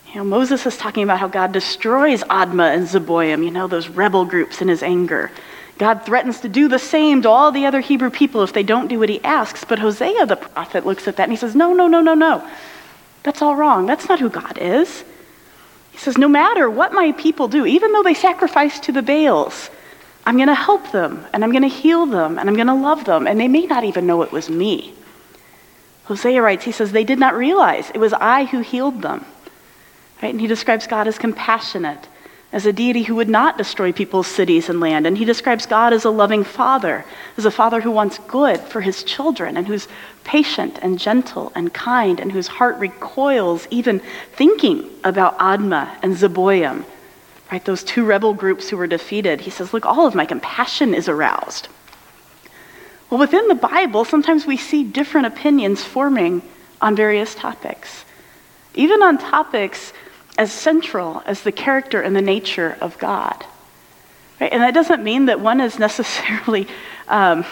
You 0.09 0.17
know, 0.17 0.25
Moses 0.25 0.65
is 0.67 0.77
talking 0.77 1.03
about 1.03 1.19
how 1.19 1.29
God 1.29 1.53
destroys 1.53 2.23
Admah 2.25 2.75
and 2.75 2.87
Zeboim, 2.87 3.45
you 3.45 3.51
know, 3.51 3.67
those 3.67 3.89
rebel 3.89 4.25
groups 4.25 4.63
in 4.63 4.69
his 4.69 4.83
anger. 4.83 5.31
God 5.79 6.05
threatens 6.05 6.41
to 6.41 6.49
do 6.49 6.69
the 6.69 6.79
same 6.79 7.23
to 7.23 7.31
all 7.31 7.51
the 7.51 7.67
other 7.67 7.81
Hebrew 7.81 8.11
people 8.11 8.43
if 8.43 8.53
they 8.53 8.63
don't 8.63 8.89
do 8.89 8.99
what 8.99 9.09
he 9.09 9.23
asks. 9.25 9.65
But 9.65 9.81
Hosea, 9.81 10.27
the 10.27 10.37
prophet, 10.37 10.87
looks 10.87 11.09
at 11.09 11.17
that 11.17 11.25
and 11.25 11.33
he 11.33 11.37
says, 11.37 11.57
No, 11.57 11.73
no, 11.73 11.89
no, 11.89 12.01
no, 12.01 12.15
no. 12.15 12.49
That's 13.25 13.43
all 13.43 13.57
wrong. 13.57 13.87
That's 13.87 14.09
not 14.09 14.21
who 14.21 14.31
God 14.31 14.59
is. 14.59 15.05
He 15.91 15.99
says, 15.99 16.17
No 16.17 16.29
matter 16.29 16.71
what 16.71 16.93
my 16.93 17.13
people 17.13 17.49
do, 17.49 17.67
even 17.67 17.93
though 17.93 18.03
they 18.03 18.15
sacrifice 18.15 18.79
to 18.81 18.93
the 18.93 19.03
Baals, 19.03 19.71
I'm 20.27 20.37
going 20.37 20.49
to 20.49 20.55
help 20.55 20.91
them 20.93 21.27
and 21.33 21.45
I'm 21.45 21.51
going 21.51 21.63
to 21.63 21.69
heal 21.69 22.07
them 22.07 22.39
and 22.39 22.49
I'm 22.49 22.57
going 22.57 22.69
to 22.69 22.75
love 22.75 23.05
them. 23.05 23.27
And 23.27 23.39
they 23.39 23.49
may 23.49 23.67
not 23.67 23.85
even 23.85 24.07
know 24.07 24.23
it 24.23 24.33
was 24.33 24.49
me. 24.49 24.95
Hosea 26.05 26.41
writes, 26.41 26.65
he 26.65 26.73
says, 26.73 26.93
they 26.93 27.05
did 27.05 27.19
not 27.19 27.35
realize 27.35 27.91
it 27.91 27.99
was 27.99 28.13
I 28.13 28.45
who 28.45 28.61
healed 28.61 29.03
them. 29.03 29.25
Right? 30.23 30.31
And 30.31 30.41
he 30.41 30.47
describes 30.47 30.87
God 30.87 31.09
as 31.09 31.19
compassionate, 31.19 32.09
as 32.55 32.67
a 32.67 32.73
deity 32.73 33.03
who 33.03 33.17
would 33.17 33.29
not 33.29 33.59
destroy 33.59 33.93
people's 33.93 34.29
cities 34.29 34.69
and 34.69 34.79
land. 34.79 35.09
And 35.09 35.19
he 35.19 35.25
describes 35.25 35.67
God 35.67 35.93
as 35.93 36.05
a 36.05 36.11
loving 36.11 36.45
father, 36.45 37.05
as 37.37 37.45
a 37.45 37.51
father 37.51 37.81
who 37.81 37.91
wants 37.91 38.19
good 38.29 38.61
for 38.61 38.81
his 38.81 39.03
children 39.03 39.57
and 39.57 39.67
who's 39.67 39.89
patient 40.23 40.79
and 40.81 40.97
gentle 40.97 41.51
and 41.57 41.75
kind 41.75 42.21
and 42.21 42.31
whose 42.31 42.47
heart 42.47 42.79
recoils 42.79 43.67
even 43.73 44.01
thinking 44.35 44.89
about 45.03 45.37
Admah 45.41 45.99
and 46.01 46.15
Zeboim, 46.15 46.85
right? 47.51 47.65
Those 47.65 47.83
two 47.83 48.05
rebel 48.05 48.33
groups 48.33 48.69
who 48.69 48.77
were 48.77 48.87
defeated. 48.87 49.41
He 49.41 49.51
says, 49.51 49.75
Look, 49.75 49.85
all 49.85 50.07
of 50.07 50.15
my 50.15 50.25
compassion 50.25 50.95
is 50.95 51.09
aroused. 51.09 51.67
Well, 53.11 53.19
within 53.19 53.49
the 53.49 53.57
Bible, 53.57 54.05
sometimes 54.05 54.47
we 54.47 54.59
see 54.59 54.85
different 54.85 55.27
opinions 55.27 55.83
forming 55.83 56.41
on 56.81 56.95
various 56.95 57.35
topics, 57.35 58.05
even 58.75 59.03
on 59.03 59.19
topics 59.19 59.93
as 60.37 60.53
central 60.53 61.23
as 61.27 61.43
the 61.43 61.53
character 61.53 62.01
and 62.01 62.15
the 62.15 62.23
nature 62.23 62.77
of 62.81 62.99
God. 62.99 63.45
Right? 64.41 64.53
And 64.53 64.63
that 64.63 64.75
doesn't 64.75 65.03
mean 65.03 65.27
that 65.27 65.41
one 65.41 65.61
is 65.61 65.79
necessarily. 65.79 66.67
Um, 67.09 67.45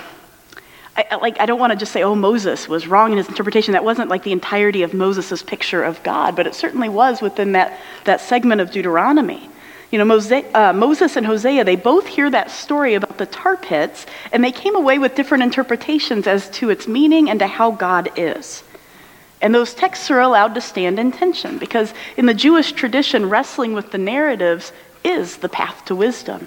I, 0.95 1.17
like, 1.17 1.41
I 1.41 1.47
don't 1.47 1.59
want 1.59 1.73
to 1.73 1.79
just 1.79 1.93
say, 1.93 2.03
oh, 2.03 2.15
Moses 2.15 2.69
was 2.69 2.87
wrong 2.87 3.13
in 3.13 3.19
his 3.19 3.29
interpretation. 3.29 3.73
That 3.73 3.85
wasn't 3.85 4.11
like 4.11 4.25
the 4.25 4.33
entirety 4.33 4.83
of 4.83 4.93
Moses' 4.93 5.43
picture 5.43 5.83
of 5.83 6.03
God, 6.03 6.37
but 6.37 6.47
it 6.47 6.55
certainly 6.55 6.91
was 6.91 7.23
within 7.23 7.53
that, 7.53 7.81
that 8.05 8.21
segment 8.21 8.61
of 8.61 8.71
Deuteronomy. 8.71 9.49
You 9.91 9.99
know, 9.99 10.05
Mose, 10.05 10.33
uh, 10.33 10.73
Moses 10.75 11.17
and 11.17 11.25
Hosea, 11.25 11.65
they 11.65 11.77
both 11.77 12.07
hear 12.07 12.29
that 12.31 12.51
story 12.51 12.95
about 12.95 13.19
the 13.19 13.27
tar 13.27 13.57
pits, 13.57 14.07
and 14.33 14.43
they 14.43 14.53
came 14.53 14.75
away 14.75 14.99
with 14.99 15.15
different 15.15 15.45
interpretations 15.45 16.27
as 16.27 16.49
to 16.51 16.71
its 16.71 16.87
meaning 16.89 17.31
and 17.31 17.39
to 17.41 17.47
how 17.47 17.71
God 17.71 18.11
is. 18.17 18.63
And 19.43 19.53
those 19.53 19.75
texts 19.75 20.09
are 20.13 20.21
allowed 20.21 20.55
to 20.55 20.61
stand 20.61 21.01
in 21.01 21.11
tension 21.11 21.59
because 21.59 21.93
in 22.17 22.27
the 22.27 22.33
Jewish 22.33 22.73
tradition, 22.73 23.29
wrestling 23.29 23.73
with 23.73 23.91
the 23.91 23.99
narratives 23.99 24.73
is 25.03 25.39
the 25.39 25.49
path 25.49 25.85
to 25.87 25.97
wisdom. 25.97 26.47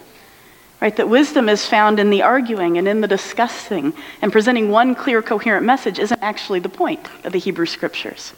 Right? 0.82 0.96
That 0.96 1.10
wisdom 1.10 1.50
is 1.50 1.66
found 1.66 2.00
in 2.00 2.10
the 2.10 2.22
arguing 2.22 2.78
and 2.78 2.88
in 2.88 3.02
the 3.02 3.08
discussing, 3.08 3.94
and 4.22 4.32
presenting 4.32 4.70
one 4.70 4.96
clear, 4.96 5.22
coherent 5.22 5.66
message 5.66 6.00
isn't 6.00 6.24
actually 6.24 6.60
the 6.60 6.70
point 6.70 7.08
of 7.26 7.34
the 7.34 7.40
Hebrew 7.40 7.66
scriptures. 7.66 8.34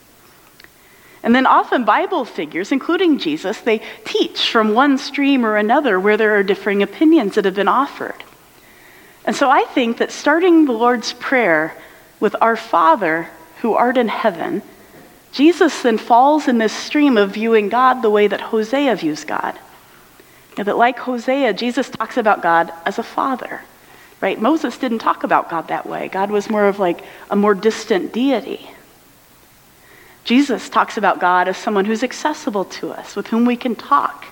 And 1.21 1.35
then 1.35 1.45
often 1.45 1.83
Bible 1.83 2.25
figures, 2.25 2.71
including 2.71 3.19
Jesus, 3.19 3.59
they 3.59 3.81
teach 4.05 4.49
from 4.49 4.73
one 4.73 4.97
stream 4.97 5.45
or 5.45 5.57
another 5.57 5.99
where 5.99 6.17
there 6.17 6.35
are 6.35 6.43
differing 6.43 6.81
opinions 6.81 7.35
that 7.35 7.45
have 7.45 7.55
been 7.55 7.67
offered. 7.67 8.23
And 9.25 9.35
so 9.35 9.49
I 9.49 9.63
think 9.65 9.97
that 9.97 10.11
starting 10.11 10.65
the 10.65 10.71
Lord's 10.71 11.13
Prayer 11.13 11.75
with 12.19 12.35
Our 12.39 12.55
Father 12.55 13.29
who 13.61 13.73
art 13.73 13.97
in 13.97 14.07
heaven, 14.07 14.61
Jesus 15.31 15.81
then 15.81 15.97
falls 15.97 16.47
in 16.47 16.57
this 16.57 16.73
stream 16.73 17.17
of 17.17 17.31
viewing 17.31 17.69
God 17.69 18.01
the 18.01 18.09
way 18.09 18.27
that 18.27 18.41
Hosea 18.41 18.95
views 18.95 19.23
God. 19.23 19.57
Know, 20.57 20.63
that 20.63 20.77
like 20.77 20.97
Hosea, 20.97 21.53
Jesus 21.53 21.89
talks 21.89 22.17
about 22.17 22.41
God 22.41 22.73
as 22.85 22.97
a 22.97 23.03
father, 23.03 23.61
right? 24.21 24.41
Moses 24.41 24.77
didn't 24.77 24.99
talk 24.99 25.23
about 25.23 25.49
God 25.49 25.67
that 25.67 25.85
way. 25.85 26.07
God 26.07 26.31
was 26.31 26.49
more 26.49 26.67
of 26.67 26.79
like 26.79 27.03
a 27.29 27.35
more 27.35 27.53
distant 27.53 28.11
deity. 28.11 28.67
Jesus 30.23 30.67
talks 30.67 30.97
about 30.97 31.19
God 31.19 31.47
as 31.47 31.57
someone 31.57 31.85
who's 31.85 32.03
accessible 32.03 32.65
to 32.65 32.89
us, 32.89 33.15
with 33.15 33.27
whom 33.27 33.45
we 33.45 33.55
can 33.55 33.75
talk. 33.75 34.25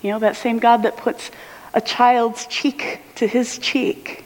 You 0.00 0.12
know, 0.12 0.20
that 0.20 0.36
same 0.36 0.60
God 0.60 0.84
that 0.84 0.96
puts 0.96 1.30
a 1.74 1.80
child's 1.80 2.46
cheek 2.46 3.00
to 3.16 3.26
his 3.26 3.58
cheek. 3.58 4.23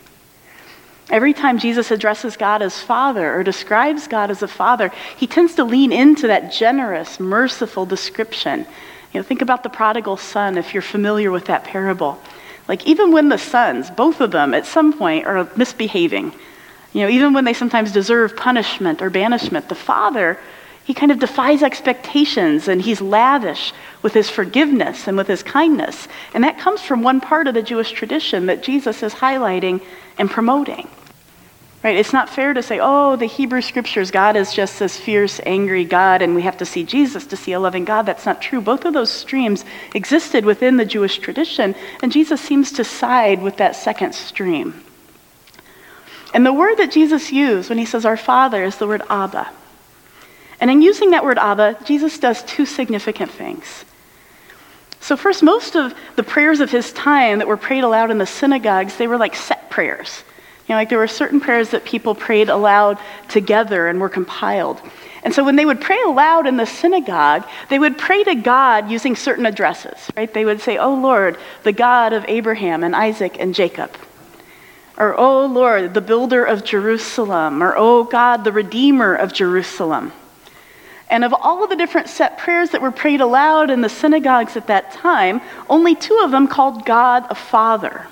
Every 1.11 1.33
time 1.33 1.59
Jesus 1.59 1.91
addresses 1.91 2.37
God 2.37 2.61
as 2.61 2.81
Father 2.81 3.35
or 3.35 3.43
describes 3.43 4.07
God 4.09 4.31
as 4.31 4.43
a 4.43 4.49
Father, 4.49 4.93
he 5.17 5.27
tends 5.27 5.55
to 5.55 5.65
lean 5.65 5.93
into 5.93 6.27
that 6.27 6.53
generous, 6.53 7.19
merciful 7.19 7.87
description 7.87 8.67
you 9.13 9.21
know, 9.21 9.25
think 9.25 9.43
about 9.43 9.63
the 9.63 9.71
prodigal 9.71 10.17
son 10.17 10.59
if 10.59 10.75
you're 10.75 10.83
familiar 10.83 11.31
with 11.31 11.47
that 11.47 11.65
parable. 11.65 12.21
Like, 12.67 12.87
even 12.87 13.13
when 13.13 13.31
the 13.31 13.39
sons, 13.39 13.91
both 13.91 14.21
of 14.21 14.31
them 14.31 14.53
at 14.53 14.67
some 14.67 14.93
point, 14.93 15.27
are 15.27 15.49
misbehaving, 15.57 16.35
you 16.93 17.01
know, 17.03 17.09
even 17.09 17.33
when 17.33 17.45
they 17.45 17.55
sometimes 17.55 17.93
deserve 17.93 18.37
punishment 18.37 19.01
or 19.01 19.09
banishment, 19.09 19.69
the 19.69 19.75
father, 19.75 20.39
he 20.85 20.93
kind 20.93 21.13
of 21.13 21.19
defies 21.19 21.63
expectations 21.63 22.69
and 22.69 22.83
he's 22.83 23.01
lavish 23.01 23.73
with 24.03 24.15
his 24.15 24.29
forgiveness 24.29 25.07
and 25.07 25.17
with 25.17 25.27
his 25.27 25.43
kindness. 25.43 26.09
And 26.35 26.45
that 26.45 26.59
comes 26.59 26.83
from 26.83 27.03
one 27.03 27.21
part 27.21 27.47
of 27.47 27.55
the 27.55 27.63
Jewish 27.63 27.93
tradition 27.93 28.47
that 28.47 28.63
Jesus 28.63 29.03
is 29.03 29.15
highlighting 29.15 29.83
and 30.19 30.31
promoting. 30.31 30.89
Right? 31.83 31.97
It's 31.97 32.13
not 32.13 32.29
fair 32.29 32.55
to 32.55 32.63
say, 32.63 32.81
oh, 32.83 33.15
the 33.15 33.27
Hebrew 33.27 33.61
scriptures, 33.61 34.11
God 34.11 34.35
is 34.35 34.53
just 34.53 34.81
this 34.81 34.97
fierce, 34.97 35.41
angry 35.47 35.85
God, 35.85 36.23
and 36.23 36.35
we 36.35 36.43
have 36.43 36.59
to 36.59 36.67
see 36.67 36.83
Jesus 36.83 37.25
to 37.27 37.37
see 37.37 37.53
a 37.53 37.61
loving 37.61 37.85
God. 37.85 38.03
That's 38.03 38.27
not 38.27 38.43
true. 38.43 38.61
Both 38.61 38.85
of 38.85 38.95
those 38.95 39.13
streams 39.13 39.65
existed 39.95 40.45
within 40.45 40.77
the 40.77 40.85
Jewish 40.85 41.19
tradition, 41.19 41.77
and 42.03 42.11
Jesus 42.11 42.41
seems 42.41 42.73
to 42.73 42.85
side 42.85 43.41
with 43.43 43.59
that 43.59 43.77
second 43.77 44.15
stream. 44.15 44.85
And 46.35 46.45
the 46.45 46.53
word 46.53 46.79
that 46.79 46.91
Jesus 46.91 47.31
used 47.31 47.69
when 47.69 47.79
he 47.79 47.85
says 47.85 48.05
our 48.05 48.17
Father 48.17 48.65
is 48.65 48.77
the 48.77 48.87
word 48.87 49.03
Abba. 49.09 49.49
And 50.61 50.71
in 50.73 50.83
using 50.83 51.11
that 51.11 51.25
word 51.25 51.39
Abba, 51.39 51.79
Jesus 51.85 52.19
does 52.19 52.43
two 52.43 52.67
significant 52.67 53.31
things. 53.31 53.85
So, 55.01 55.17
first, 55.17 55.45
most 55.45 55.77
of 55.77 55.95
the 56.17 56.25
prayers 56.25 56.59
of 56.59 56.73
his 56.73 56.93
time 56.93 57.39
that 57.39 57.47
were 57.47 57.57
prayed 57.57 57.85
aloud 57.85 58.11
in 58.11 58.19
the 58.19 58.27
synagogues, 58.27 58.97
they 58.97 59.07
were 59.07 59.17
like 59.17 59.37
set 59.37 59.71
prayers. 59.71 60.25
You 60.69 60.75
know, 60.75 60.81
like 60.81 60.91
there 60.91 60.99
were 60.99 61.09
certain 61.09 61.41
prayers 61.41 61.71
that 61.71 61.87
people 61.87 62.15
prayed 62.15 62.51
aloud 62.51 62.99
together 63.29 63.89
and 63.89 63.99
were 63.99 64.11
compiled. 64.11 64.83
And 65.23 65.35
so 65.35 65.43
when 65.43 65.57
they 65.57 65.65
would 65.65 65.81
pray 65.81 66.01
aloud 66.03 66.47
in 66.47 66.59
the 66.59 66.67
synagogue, 66.67 67.49
they 67.71 67.79
would 67.79 67.97
pray 67.97 68.23
to 68.25 68.35
God 68.35 68.91
using 68.91 69.17
certain 69.17 69.47
addresses, 69.47 70.11
right? 70.15 70.33
They 70.33 70.45
would 70.45 70.61
say, 70.61 70.77
Oh 70.77 70.95
Lord, 70.95 71.39
the 71.63 71.73
God 71.73 72.13
of 72.13 72.25
Abraham 72.29 72.85
and 72.85 72.95
Isaac 72.95 73.37
and 73.41 73.55
Jacob. 73.55 73.97
Or, 74.99 75.19
Oh 75.19 75.47
Lord, 75.47 75.95
the 75.95 76.03
builder 76.03 76.45
of 76.45 76.65
Jerusalem. 76.65 77.63
Or, 77.63 77.75
Oh 77.75 78.05
God, 78.05 78.45
the 78.45 78.53
redeemer 78.53 79.15
of 79.15 79.33
Jerusalem. 79.33 80.13
And 81.11 81.25
of 81.25 81.33
all 81.33 81.65
of 81.65 81.71
the 81.71 81.77
different 81.77 82.11
set 82.11 82.37
prayers 82.37 82.71
that 82.71 82.83
were 82.83 82.91
prayed 82.91 83.23
aloud 83.23 83.71
in 83.71 83.81
the 83.81 83.89
synagogues 83.89 84.57
at 84.57 84.67
that 84.67 84.91
time, 84.93 85.41
only 85.71 85.95
two 85.95 86.21
of 86.23 86.31
them 86.31 86.47
called 86.47 86.85
God 86.85 87.27
a 87.31 87.35
Father. 87.35 88.07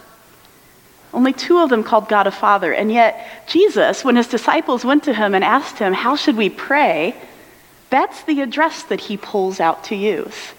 Only 1.17 1.33
two 1.33 1.59
of 1.61 1.71
them 1.71 1.83
called 1.83 2.11
God 2.11 2.27
a 2.27 2.31
Father. 2.31 2.75
And 2.75 2.93
yet, 2.93 3.27
Jesus, 3.47 4.05
when 4.05 4.17
his 4.17 4.29
disciples 4.29 4.85
went 4.85 5.05
to 5.05 5.15
him 5.15 5.35
and 5.35 5.43
asked 5.43 5.79
him, 5.79 5.95
How 5.95 6.15
should 6.15 6.37
we 6.37 6.51
pray? 6.51 7.17
That's 7.89 8.23
the 8.25 8.43
address 8.43 8.83
that 8.83 9.01
he 9.01 9.17
pulls 9.17 9.59
out 9.59 9.85
to 9.85 9.97
use. 9.97 10.53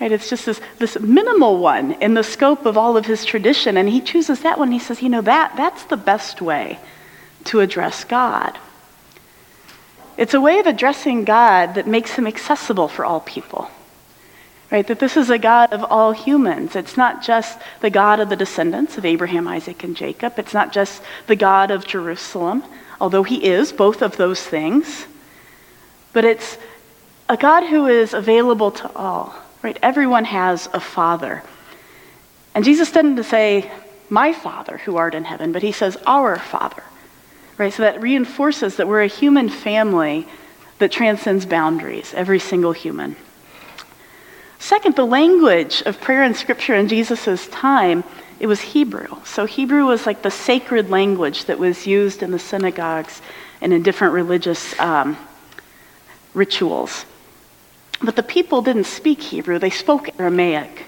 Right? 0.00 0.10
It's 0.10 0.30
just 0.30 0.46
this, 0.46 0.58
this 0.78 0.98
minimal 0.98 1.58
one 1.58 1.92
in 2.00 2.14
the 2.14 2.24
scope 2.24 2.64
of 2.64 2.78
all 2.78 2.96
of 2.96 3.04
his 3.04 3.26
tradition. 3.26 3.76
And 3.76 3.90
he 3.90 4.00
chooses 4.00 4.40
that 4.40 4.58
one. 4.58 4.72
He 4.72 4.78
says, 4.78 5.02
You 5.02 5.10
know, 5.10 5.20
that, 5.20 5.54
that's 5.54 5.84
the 5.84 5.98
best 5.98 6.40
way 6.40 6.78
to 7.44 7.60
address 7.60 8.04
God. 8.04 8.56
It's 10.16 10.32
a 10.32 10.40
way 10.40 10.60
of 10.60 10.66
addressing 10.66 11.24
God 11.24 11.74
that 11.74 11.86
makes 11.86 12.12
him 12.12 12.26
accessible 12.26 12.88
for 12.88 13.04
all 13.04 13.20
people 13.20 13.70
right? 14.72 14.86
That 14.86 14.98
this 14.98 15.18
is 15.18 15.28
a 15.28 15.38
God 15.38 15.74
of 15.74 15.84
all 15.84 16.12
humans. 16.12 16.74
It's 16.74 16.96
not 16.96 17.22
just 17.22 17.58
the 17.80 17.90
God 17.90 18.20
of 18.20 18.30
the 18.30 18.36
descendants 18.36 18.96
of 18.96 19.04
Abraham, 19.04 19.46
Isaac, 19.46 19.84
and 19.84 19.94
Jacob. 19.94 20.38
It's 20.38 20.54
not 20.54 20.72
just 20.72 21.02
the 21.26 21.36
God 21.36 21.70
of 21.70 21.86
Jerusalem, 21.86 22.64
although 22.98 23.22
he 23.22 23.44
is 23.44 23.70
both 23.70 24.00
of 24.00 24.16
those 24.16 24.42
things. 24.42 25.04
But 26.14 26.24
it's 26.24 26.56
a 27.28 27.36
God 27.36 27.64
who 27.64 27.86
is 27.86 28.14
available 28.14 28.70
to 28.70 28.90
all, 28.96 29.34
right? 29.60 29.78
Everyone 29.82 30.24
has 30.24 30.70
a 30.72 30.80
father. 30.80 31.42
And 32.54 32.64
Jesus 32.64 32.90
didn't 32.90 33.22
say, 33.24 33.70
my 34.08 34.32
Father 34.32 34.78
who 34.78 34.96
art 34.96 35.14
in 35.14 35.24
heaven, 35.24 35.52
but 35.52 35.62
he 35.62 35.72
says, 35.72 35.98
our 36.06 36.38
Father, 36.38 36.82
right? 37.58 37.72
So 37.72 37.82
that 37.82 38.00
reinforces 38.00 38.76
that 38.76 38.88
we're 38.88 39.02
a 39.02 39.06
human 39.06 39.50
family 39.50 40.26
that 40.78 40.92
transcends 40.92 41.44
boundaries, 41.44 42.14
every 42.14 42.38
single 42.38 42.72
human. 42.72 43.16
Second, 44.62 44.94
the 44.94 45.04
language 45.04 45.82
of 45.86 46.00
prayer 46.00 46.22
and 46.22 46.36
scripture 46.36 46.76
in 46.76 46.86
Jesus' 46.86 47.48
time, 47.48 48.04
it 48.38 48.46
was 48.46 48.60
Hebrew. 48.60 49.08
So 49.24 49.44
Hebrew 49.44 49.86
was 49.86 50.06
like 50.06 50.22
the 50.22 50.30
sacred 50.30 50.88
language 50.88 51.46
that 51.46 51.58
was 51.58 51.84
used 51.84 52.22
in 52.22 52.30
the 52.30 52.38
synagogues 52.38 53.20
and 53.60 53.72
in 53.72 53.82
different 53.82 54.14
religious 54.14 54.78
um, 54.78 55.16
rituals. 56.32 57.06
But 58.00 58.14
the 58.14 58.22
people 58.22 58.62
didn't 58.62 58.84
speak 58.84 59.20
Hebrew, 59.20 59.58
they 59.58 59.68
spoke 59.68 60.08
Aramaic. 60.20 60.86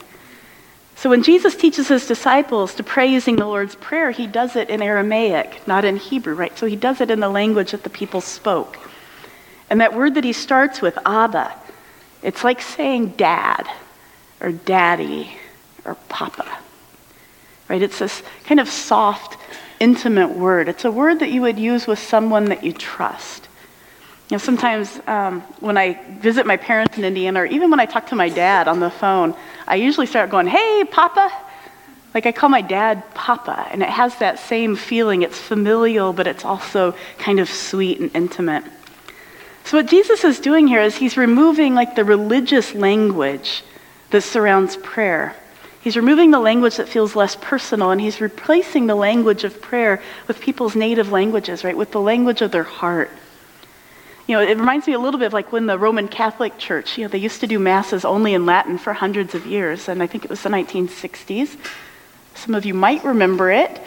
So 0.95 1.11
when 1.11 1.25
Jesus 1.25 1.57
teaches 1.57 1.89
his 1.89 2.07
disciples 2.07 2.77
to 2.77 2.85
pray 2.85 3.09
using 3.09 3.35
the 3.35 3.45
Lord's 3.45 3.75
Prayer, 3.75 4.13
he 4.13 4.29
does 4.29 4.55
it 4.55 4.71
in 4.71 4.83
Aramaic, 4.83 5.67
not 5.67 5.85
in 5.85 5.97
Hebrew, 5.97 6.35
right? 6.35 6.57
So 6.57 6.67
he 6.67 6.77
does 6.77 7.01
it 7.01 7.11
in 7.11 7.19
the 7.19 7.29
language 7.29 7.73
that 7.73 7.83
the 7.83 7.91
people 7.91 8.21
spoke. 8.21 8.79
And 9.69 9.81
that 9.81 9.95
word 9.95 10.15
that 10.15 10.23
he 10.23 10.33
starts 10.33 10.81
with, 10.81 10.97
Abba, 11.05 11.53
it's 12.25 12.43
like 12.43 12.63
saying 12.63 13.09
dad 13.11 13.69
or 14.41 14.51
daddy 14.51 15.31
or 15.85 15.95
papa. 16.09 16.59
Right? 17.69 17.83
It's 17.83 17.99
this 17.99 18.23
kind 18.45 18.61
of 18.61 18.69
soft, 18.69 19.37
intimate 19.79 20.31
word. 20.31 20.69
It's 20.69 20.85
a 20.85 20.91
word 20.91 21.21
that 21.21 21.31
you 21.31 21.43
would 21.43 21.59
use 21.59 21.87
with 21.87 21.99
someone 21.99 22.47
that 22.47 22.65
you 22.65 22.73
trust. 22.73 23.49
You 24.31 24.37
know, 24.37 24.39
sometimes 24.39 24.99
um, 25.07 25.43
when 25.61 25.77
I 25.77 26.01
visit 26.19 26.47
my 26.47 26.57
parents 26.57 26.97
in 26.97 27.05
Indiana, 27.05 27.43
or 27.43 27.47
even 27.47 27.71
when 27.71 27.79
I 27.79 27.85
talk 27.85 28.07
to 28.09 28.17
my 28.17 28.31
dad 28.31 28.69
on 28.69 28.81
the 28.81 28.91
phone, 28.91 29.35
I 29.69 29.77
usually 29.77 30.07
start 30.07 30.31
going, 30.31 30.47
"Hey, 30.47 30.85
Papa." 30.91 31.31
Like 32.15 32.27
I 32.27 32.33
call 32.33 32.49
my 32.49 32.63
dad 32.63 33.03
Papa, 33.15 33.67
and 33.71 33.83
it 33.83 33.89
has 33.89 34.17
that 34.19 34.39
same 34.39 34.77
feeling. 34.77 35.23
It's 35.23 35.39
familial, 35.39 36.13
but 36.13 36.27
it's 36.27 36.45
also 36.45 36.95
kind 37.19 37.41
of 37.41 37.51
sweet 37.51 38.01
and 38.01 38.11
intimate. 38.15 38.65
So 39.65 39.79
what 39.79 39.87
Jesus 39.87 40.25
is 40.25 40.41
doing 40.41 40.67
here 40.67 40.83
is 40.83 40.97
he's 40.97 41.17
removing 41.17 41.75
like 41.75 41.97
the 41.97 42.05
religious 42.05 42.75
language 42.75 43.63
that 44.11 44.21
surrounds 44.21 44.77
prayer. 44.77 45.35
He's 45.81 45.97
removing 45.97 46.31
the 46.31 46.39
language 46.39 46.77
that 46.77 46.89
feels 46.89 47.17
less 47.17 47.37
personal 47.37 47.91
and 47.91 48.01
he's 48.01 48.21
replacing 48.21 48.87
the 48.87 48.95
language 48.95 49.43
of 49.43 49.63
prayer 49.63 50.03
with 50.29 50.39
people's 50.41 50.77
native 50.77 51.13
languages, 51.13 51.65
right? 51.65 51.77
With 51.77 51.93
the 51.93 52.01
language 52.01 52.43
of 52.43 52.51
their 52.51 52.63
heart. 52.63 53.11
You 54.27 54.37
know, 54.37 54.43
it 54.43 54.57
reminds 54.59 54.87
me 54.87 54.93
a 54.93 54.99
little 54.99 55.19
bit 55.19 55.27
of 55.27 55.33
like 55.33 55.51
when 55.51 55.67
the 55.67 55.79
Roman 55.79 56.09
Catholic 56.09 56.57
Church, 56.59 56.99
you 56.99 57.05
know, 57.05 57.09
they 57.09 57.19
used 57.19 57.41
to 57.41 57.47
do 57.47 57.59
masses 57.59 58.05
only 58.05 58.35
in 58.35 58.47
Latin 58.47 58.77
for 58.79 58.93
hundreds 58.93 59.35
of 59.35 59.47
years, 59.47 59.89
and 59.89 60.03
I 60.03 60.07
think 60.07 60.25
it 60.25 60.31
was 60.31 60.43
the 60.43 60.49
1960s. 60.49 61.57
Some 62.35 62.55
of 62.55 62.65
you 62.65 62.73
might 62.73 63.05
remember 63.05 63.51
it. 63.51 63.83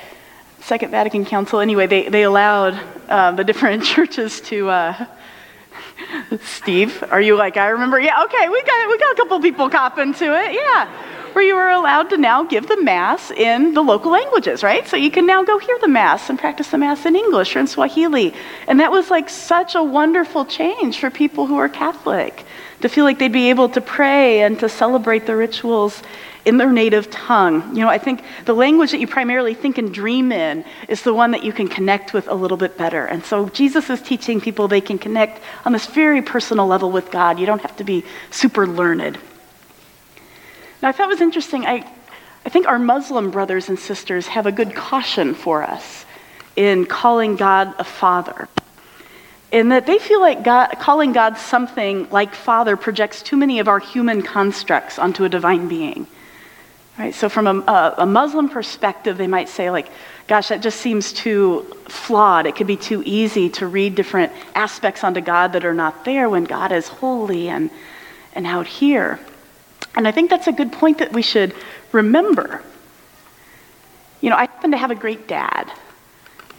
Second 0.62 0.92
Vatican 0.92 1.26
Council, 1.26 1.60
anyway, 1.60 1.88
they, 1.88 2.10
they 2.10 2.24
allowed 2.24 2.80
uh, 3.10 3.32
the 3.32 3.44
different 3.44 3.84
churches 3.96 4.42
to. 4.42 4.70
Uh, 4.70 5.06
Steve, 6.42 7.04
are 7.10 7.22
you 7.22 7.36
like, 7.36 7.58
I 7.58 7.70
remember? 7.70 8.00
Yeah, 8.00 8.24
okay, 8.26 8.50
we 8.50 8.62
got, 8.64 8.90
we 8.90 8.98
got 8.98 9.14
a 9.14 9.16
couple 9.16 9.40
people 9.40 9.70
copping 9.70 10.14
to 10.16 10.26
it. 10.44 10.54
Yeah 10.54 11.14
where 11.38 11.46
you 11.46 11.54
were 11.54 11.70
allowed 11.70 12.10
to 12.10 12.18
now 12.18 12.44
give 12.44 12.66
the 12.66 12.82
Mass 12.82 13.30
in 13.30 13.76
the 13.76 13.82
local 13.84 14.12
languages, 14.12 14.64
right? 14.64 14.88
So 14.88 14.98
you 14.98 15.12
can 15.12 15.28
now 15.28 15.44
go 15.44 15.60
hear 15.60 15.78
the 15.82 15.88
Mass 15.88 16.32
and 16.32 16.40
practice 16.40 16.70
the 16.70 16.80
Mass 16.80 17.06
in 17.06 17.16
English 17.16 17.56
or 17.56 17.60
in 17.60 17.68
Swahili. 17.68 18.34
And 18.68 18.80
that 18.80 18.92
was 18.92 19.12
like 19.12 19.30
such 19.30 19.76
a 19.76 19.84
wonderful 19.84 20.46
change 20.46 21.00
for 21.00 21.12
people 21.12 21.46
who 21.46 21.58
are 21.58 21.70
Catholic 21.70 22.44
to 22.82 22.90
feel 22.90 23.06
like 23.06 23.20
they'd 23.20 23.32
be 23.32 23.50
able 23.50 23.70
to 23.70 23.82
pray 23.82 24.42
and 24.42 24.60
to 24.60 24.70
celebrate 24.70 25.26
the 25.26 25.36
rituals 25.36 26.02
in 26.46 26.58
their 26.58 26.72
native 26.72 27.10
tongue. 27.12 27.76
You 27.76 27.82
know, 27.82 27.90
I 27.90 27.98
think 27.98 28.24
the 28.46 28.54
language 28.54 28.92
that 28.92 29.00
you 29.00 29.08
primarily 29.08 29.54
think 29.54 29.78
and 29.78 29.94
dream 29.94 30.32
in 30.32 30.64
is 30.88 31.02
the 31.02 31.14
one 31.14 31.32
that 31.32 31.44
you 31.44 31.52
can 31.52 31.68
connect 31.68 32.14
with 32.14 32.28
a 32.30 32.34
little 32.34 32.56
bit 32.56 32.78
better. 32.78 33.06
And 33.06 33.24
so 33.26 33.50
Jesus 33.50 33.90
is 33.90 34.02
teaching 34.02 34.40
people 34.40 34.68
they 34.68 34.80
can 34.80 34.98
connect 34.98 35.42
on 35.66 35.74
this 35.74 35.88
very 35.88 36.22
personal 36.22 36.66
level 36.66 36.90
with 36.90 37.12
God. 37.12 37.38
You 37.38 37.46
don't 37.46 37.62
have 37.62 37.76
to 37.78 37.84
be 37.84 38.06
super 38.32 38.66
learned. 38.66 39.18
Now, 40.82 40.90
I 40.90 40.92
thought 40.94 41.10
was 41.10 41.20
interesting. 41.22 41.66
I, 41.66 41.92
I 42.46 42.50
think 42.50 42.66
our 42.66 42.80
Muslim 42.80 43.32
brothers 43.32 43.68
and 43.68 43.78
sisters 43.78 44.28
have 44.28 44.46
a 44.46 44.52
good 44.52 44.74
caution 44.74 45.34
for 45.34 45.64
us 45.64 46.06
in 46.56 46.86
calling 46.86 47.36
God 47.36 47.74
a 47.78 47.84
father. 47.84 48.48
In 49.52 49.70
that 49.70 49.86
they 49.86 49.98
feel 49.98 50.20
like 50.20 50.44
God, 50.44 50.76
calling 50.80 51.14
God 51.14 51.38
something 51.38 52.10
like 52.10 52.36
father 52.36 52.76
projects 52.76 53.22
too 53.22 53.38
many 53.38 53.60
of 53.60 53.68
our 53.68 53.80
human 53.80 54.22
constructs 54.22 55.00
onto 55.00 55.24
a 55.24 55.30
divine 55.30 55.68
being. 55.68 56.06
Right? 57.00 57.14
So, 57.14 57.30
from 57.30 57.48
a, 57.48 57.72
a, 57.72 57.96
a 58.00 58.06
Muslim 58.06 58.50
perspective, 58.50 59.18
they 59.18 59.28
might 59.28 59.50
say, 59.50 59.70
like, 59.70 59.90
gosh, 60.28 60.50
that 60.50 60.62
just 60.62 60.82
seems 60.82 61.14
too 61.14 61.62
flawed. 61.88 62.46
It 62.48 62.56
could 62.56 62.68
be 62.68 62.76
too 62.76 63.04
easy 63.06 63.50
to 63.52 63.68
read 63.68 63.96
different 63.96 64.34
aspects 64.56 65.04
onto 65.04 65.22
God 65.22 65.54
that 65.54 65.64
are 65.64 65.76
not 65.76 66.06
there 66.06 66.28
when 66.30 66.44
God 66.44 66.72
is 66.72 66.88
holy 66.88 67.50
and, 67.50 67.70
and 68.34 68.46
out 68.48 68.68
here. 68.68 69.20
And 69.96 70.08
I 70.08 70.12
think 70.12 70.30
that's 70.30 70.48
a 70.48 70.52
good 70.52 70.72
point 70.72 70.98
that 70.98 71.14
we 71.14 71.22
should 71.22 71.54
remember. 71.92 72.62
You 74.20 74.32
know, 74.32 74.36
I 74.36 74.42
happen 74.42 74.72
to 74.72 74.78
have 74.78 74.92
a 74.92 74.96
great 74.96 75.28
dad. 75.28 75.72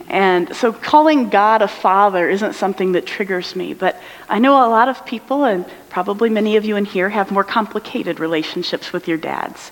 And 0.09 0.55
so 0.55 0.73
calling 0.73 1.28
God 1.28 1.61
a 1.61 1.69
father 1.69 2.28
isn't 2.28 2.55
something 2.55 2.93
that 2.93 3.07
triggers 3.07 3.55
me, 3.55 3.75
but 3.75 4.00
I 4.28 4.38
know 4.38 4.55
a 4.55 4.71
lot 4.71 4.88
of 4.88 5.05
people, 5.05 5.45
and 5.45 5.67
probably 5.90 6.31
many 6.31 6.57
of 6.57 6.64
you 6.64 6.76
in 6.76 6.85
here, 6.85 7.09
have 7.11 7.31
more 7.31 7.45
complicated 7.45 8.21
relationships 8.21 8.93
with 8.93 9.09
your 9.09 9.19
dads. 9.19 9.71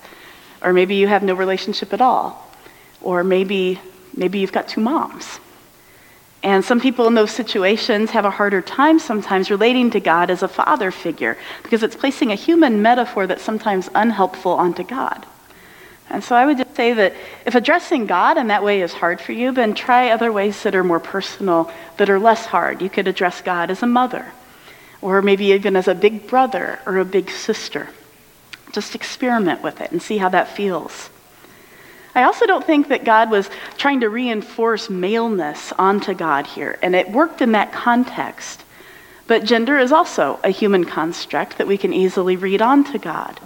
Or 0.61 0.73
maybe 0.73 0.95
you 0.95 1.07
have 1.07 1.23
no 1.23 1.33
relationship 1.33 1.93
at 1.93 2.01
all. 2.01 2.51
Or 3.01 3.23
maybe, 3.23 3.79
maybe 4.15 4.39
you've 4.39 4.51
got 4.51 4.67
two 4.67 4.81
moms. 4.81 5.39
And 6.43 6.63
some 6.63 6.79
people 6.79 7.07
in 7.07 7.15
those 7.15 7.31
situations 7.31 8.11
have 8.11 8.25
a 8.25 8.31
harder 8.31 8.61
time 8.61 8.99
sometimes 8.99 9.49
relating 9.49 9.89
to 9.91 9.99
God 9.99 10.29
as 10.29 10.43
a 10.43 10.47
father 10.47 10.91
figure 10.91 11.37
because 11.63 11.83
it's 11.83 11.95
placing 11.95 12.31
a 12.31 12.35
human 12.35 12.81
metaphor 12.81 13.25
that's 13.27 13.41
sometimes 13.41 13.89
unhelpful 13.95 14.51
onto 14.51 14.83
God. 14.83 15.25
And 16.09 16.23
so 16.23 16.35
I 16.35 16.45
would 16.45 16.57
just 16.57 16.75
say 16.75 16.93
that 16.93 17.13
if 17.45 17.55
addressing 17.55 18.05
God 18.05 18.37
in 18.37 18.47
that 18.47 18.63
way 18.63 18.81
is 18.81 18.93
hard 18.93 19.19
for 19.19 19.33
you, 19.33 19.51
then 19.51 19.73
try 19.73 20.09
other 20.09 20.31
ways 20.31 20.63
that 20.63 20.75
are 20.75 20.83
more 20.83 21.01
personal, 21.01 21.71
that 21.97 22.09
are 22.09 22.19
less 22.19 22.45
hard. 22.45 22.81
You 22.81 22.89
could 22.89 23.07
address 23.07 23.41
God 23.41 23.69
as 23.69 23.83
a 23.83 23.87
mother, 23.87 24.31
or 25.01 25.21
maybe 25.21 25.47
even 25.47 25.75
as 25.75 25.87
a 25.87 25.95
big 25.95 26.27
brother 26.27 26.79
or 26.85 26.97
a 26.97 27.05
big 27.05 27.29
sister. 27.29 27.89
Just 28.71 28.95
experiment 28.95 29.61
with 29.61 29.81
it 29.81 29.91
and 29.91 30.01
see 30.01 30.17
how 30.17 30.29
that 30.29 30.55
feels. 30.55 31.09
I 32.15 32.23
also 32.23 32.45
don't 32.45 32.65
think 32.65 32.87
that 32.87 33.03
God 33.03 33.29
was 33.29 33.49
trying 33.77 33.99
to 33.99 34.09
reinforce 34.09 34.89
maleness 34.89 35.71
onto 35.73 36.13
God 36.13 36.47
here, 36.47 36.79
and 36.81 36.95
it 36.95 37.11
worked 37.11 37.41
in 37.41 37.51
that 37.51 37.71
context. 37.73 38.63
But 39.27 39.43
gender 39.43 39.77
is 39.77 39.91
also 39.91 40.39
a 40.43 40.49
human 40.49 40.85
construct 40.85 41.57
that 41.57 41.67
we 41.67 41.77
can 41.77 41.93
easily 41.93 42.37
read 42.37 42.61
onto 42.61 42.97
God. 42.97 43.39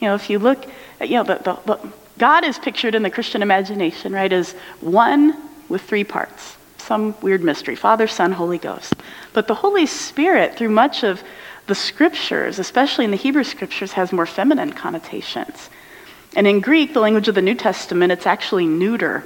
You 0.00 0.08
know, 0.08 0.14
if 0.14 0.28
you 0.28 0.38
look, 0.38 0.66
at, 1.00 1.08
you 1.08 1.16
know, 1.16 1.24
the, 1.24 1.36
the, 1.36 1.58
the, 1.66 1.92
God 2.18 2.44
is 2.44 2.58
pictured 2.58 2.94
in 2.94 3.02
the 3.02 3.10
Christian 3.10 3.42
imagination, 3.42 4.12
right, 4.12 4.32
as 4.32 4.52
one 4.80 5.36
with 5.68 5.82
three 5.82 6.04
parts. 6.04 6.56
Some 6.78 7.14
weird 7.22 7.42
mystery 7.42 7.76
Father, 7.76 8.06
Son, 8.06 8.32
Holy 8.32 8.58
Ghost. 8.58 8.94
But 9.32 9.48
the 9.48 9.54
Holy 9.54 9.86
Spirit, 9.86 10.56
through 10.56 10.68
much 10.68 11.02
of 11.02 11.22
the 11.66 11.74
scriptures, 11.74 12.58
especially 12.58 13.04
in 13.04 13.10
the 13.10 13.16
Hebrew 13.16 13.44
scriptures, 13.44 13.92
has 13.92 14.12
more 14.12 14.26
feminine 14.26 14.72
connotations. 14.72 15.70
And 16.36 16.46
in 16.46 16.60
Greek, 16.60 16.92
the 16.92 17.00
language 17.00 17.28
of 17.28 17.34
the 17.34 17.42
New 17.42 17.54
Testament, 17.54 18.12
it's 18.12 18.26
actually 18.26 18.66
neuter. 18.66 19.24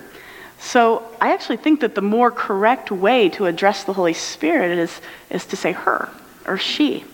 So 0.60 1.02
I 1.20 1.32
actually 1.32 1.56
think 1.56 1.80
that 1.80 1.94
the 1.94 2.02
more 2.02 2.30
correct 2.30 2.90
way 2.90 3.28
to 3.30 3.46
address 3.46 3.84
the 3.84 3.92
Holy 3.92 4.12
Spirit 4.12 4.78
is, 4.78 5.00
is 5.30 5.46
to 5.46 5.56
say 5.56 5.72
her 5.72 6.10
or 6.46 6.58
she. 6.58 7.04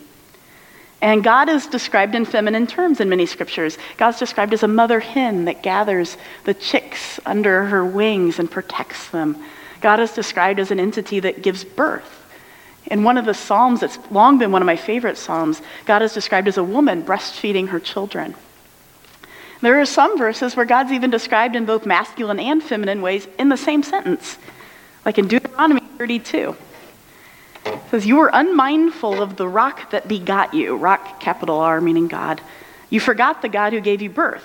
And 1.05 1.23
God 1.23 1.51
is 1.51 1.67
described 1.67 2.15
in 2.15 2.25
feminine 2.25 2.67
terms 2.67 2.99
in 2.99 3.11
many 3.11 3.27
scriptures. 3.27 3.77
God's 3.99 4.19
described 4.19 4.55
as 4.55 4.63
a 4.63 4.69
mother 4.69 5.01
hen 5.01 5.45
that 5.45 5.63
gathers 5.63 6.17
the 6.45 6.55
chicks 6.55 7.21
under 7.27 7.67
her 7.67 7.85
wings 7.85 8.39
and 8.39 8.51
protects 8.51 9.11
them. 9.11 9.37
God 9.83 10.01
is 10.01 10.13
described 10.13 10.59
as 10.59 10.71
an 10.71 10.81
entity 10.81 11.21
that 11.21 11.43
gives 11.43 11.63
birth. 11.63 12.25
In 12.87 13.05
one 13.05 13.19
of 13.19 13.27
the 13.27 13.35
Psalms 13.35 13.81
that's 13.81 13.99
long 14.11 14.39
been 14.39 14.51
one 14.51 14.63
of 14.63 14.67
my 14.67 14.77
favorite 14.77 15.19
Psalms, 15.19 15.61
God 15.85 16.01
is 16.01 16.15
described 16.15 16.49
as 16.49 16.57
a 16.57 16.65
woman 16.65 17.03
breastfeeding 17.03 17.69
her 17.69 17.81
children. 17.81 18.35
There 19.61 19.79
are 19.83 19.85
some 19.85 20.17
verses 20.17 20.57
where 20.57 20.65
God's 20.65 20.93
even 20.93 21.11
described 21.11 21.55
in 21.55 21.67
both 21.67 21.85
masculine 21.85 22.41
and 22.41 22.63
feminine 22.63 23.03
ways 23.03 23.29
in 23.39 23.51
the 23.51 23.59
same 23.59 23.83
sentence, 23.83 24.39
like 25.05 25.19
in 25.19 25.29
Deuteronomy 25.29 25.83
32. 25.99 26.57
It 27.67 27.81
says, 27.91 28.07
You 28.07 28.17
were 28.17 28.31
unmindful 28.33 29.23
of 29.23 29.37
the 29.37 29.49
rock 29.49 29.91
that 29.91 30.09
begot 30.09 30.55
you, 30.55 30.77
rock 30.77 31.21
capital 31.21 31.59
R 31.61 31.81
meaning 31.81 32.09
God. 32.09 32.41
You 32.91 33.01
forgot 33.01 33.43
the 33.43 33.49
God 33.49 33.73
who 33.73 33.81
gave 33.81 34.03
you 34.03 34.11
birth. 34.11 34.45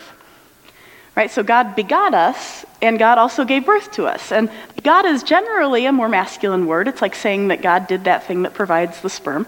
Right? 1.16 1.30
So 1.30 1.44
God 1.44 1.76
begot 1.76 2.14
us, 2.14 2.66
and 2.82 2.98
God 2.98 3.18
also 3.18 3.44
gave 3.44 3.66
birth 3.66 3.92
to 3.94 4.06
us. 4.06 4.32
And 4.32 4.50
God 4.84 5.06
is 5.06 5.22
generally 5.24 5.86
a 5.86 5.92
more 5.92 6.08
masculine 6.08 6.66
word. 6.66 6.88
It's 6.88 7.02
like 7.02 7.16
saying 7.16 7.50
that 7.50 7.62
God 7.62 7.88
did 7.88 8.06
that 8.06 8.24
thing 8.24 8.44
that 8.44 8.54
provides 8.54 9.02
the 9.02 9.10
sperm. 9.10 9.46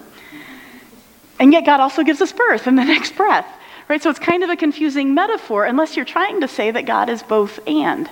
And 1.39 1.53
yet 1.53 1.65
God 1.65 1.79
also 1.79 2.03
gives 2.03 2.21
us 2.21 2.31
birth 2.33 2.67
in 2.67 2.75
the 2.75 2.83
next 2.85 3.15
breath. 3.15 3.47
Right? 3.87 4.01
So 4.01 4.09
it's 4.09 4.19
kind 4.19 4.43
of 4.43 4.49
a 4.49 4.55
confusing 4.55 5.13
metaphor 5.13 5.65
unless 5.65 5.95
you're 5.95 6.05
trying 6.05 6.41
to 6.41 6.47
say 6.47 6.71
that 6.71 6.85
God 6.85 7.09
is 7.09 7.23
both 7.23 7.59
and. 7.67 8.09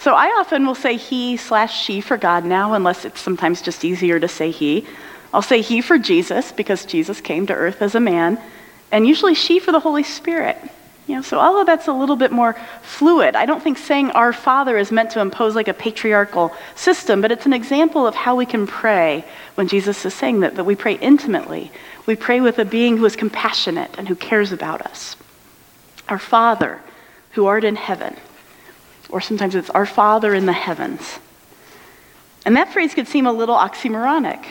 So 0.00 0.14
I 0.14 0.28
often 0.38 0.66
will 0.66 0.74
say 0.74 0.96
he 0.96 1.36
slash 1.36 1.78
she 1.78 2.00
for 2.00 2.16
God 2.16 2.46
now, 2.46 2.72
unless 2.72 3.04
it's 3.04 3.20
sometimes 3.20 3.60
just 3.60 3.84
easier 3.84 4.18
to 4.18 4.28
say 4.28 4.50
he. 4.50 4.86
I'll 5.32 5.42
say 5.42 5.60
he 5.60 5.82
for 5.82 5.98
Jesus 5.98 6.52
because 6.52 6.86
Jesus 6.86 7.20
came 7.20 7.46
to 7.48 7.54
earth 7.54 7.82
as 7.82 7.94
a 7.94 8.00
man, 8.00 8.40
and 8.90 9.06
usually 9.06 9.34
she 9.34 9.58
for 9.60 9.72
the 9.72 9.80
Holy 9.80 10.02
Spirit. 10.02 10.56
You 11.06 11.16
know, 11.16 11.22
so 11.22 11.38
all 11.38 11.60
of 11.60 11.66
that's 11.66 11.86
a 11.86 11.92
little 11.92 12.16
bit 12.16 12.32
more 12.32 12.56
fluid. 12.80 13.36
I 13.36 13.44
don't 13.44 13.62
think 13.62 13.76
saying 13.76 14.10
our 14.12 14.32
Father 14.32 14.78
is 14.78 14.90
meant 14.90 15.10
to 15.10 15.20
impose 15.20 15.54
like 15.54 15.68
a 15.68 15.74
patriarchal 15.74 16.54
system, 16.76 17.20
but 17.20 17.30
it's 17.30 17.44
an 17.46 17.52
example 17.52 18.06
of 18.06 18.14
how 18.14 18.36
we 18.36 18.46
can 18.46 18.66
pray 18.66 19.22
when 19.56 19.68
Jesus 19.68 20.06
is 20.06 20.14
saying 20.14 20.40
that, 20.40 20.56
that 20.56 20.64
we 20.64 20.76
pray 20.76 20.94
intimately. 20.94 21.70
We 22.06 22.16
pray 22.16 22.40
with 22.40 22.58
a 22.58 22.64
being 22.64 22.96
who 22.96 23.04
is 23.04 23.16
compassionate 23.16 23.98
and 23.98 24.08
who 24.08 24.14
cares 24.14 24.50
about 24.50 24.80
us. 24.80 25.16
Our 26.08 26.18
Father, 26.18 26.80
who 27.32 27.44
art 27.44 27.64
in 27.64 27.76
heaven. 27.76 28.16
Or 29.10 29.20
sometimes 29.20 29.54
it's 29.54 29.70
our 29.70 29.86
Father 29.86 30.34
in 30.34 30.46
the 30.46 30.52
heavens. 30.52 31.18
And 32.44 32.56
that 32.56 32.72
phrase 32.72 32.94
could 32.94 33.08
seem 33.08 33.26
a 33.26 33.32
little 33.32 33.54
oxymoronic, 33.54 34.44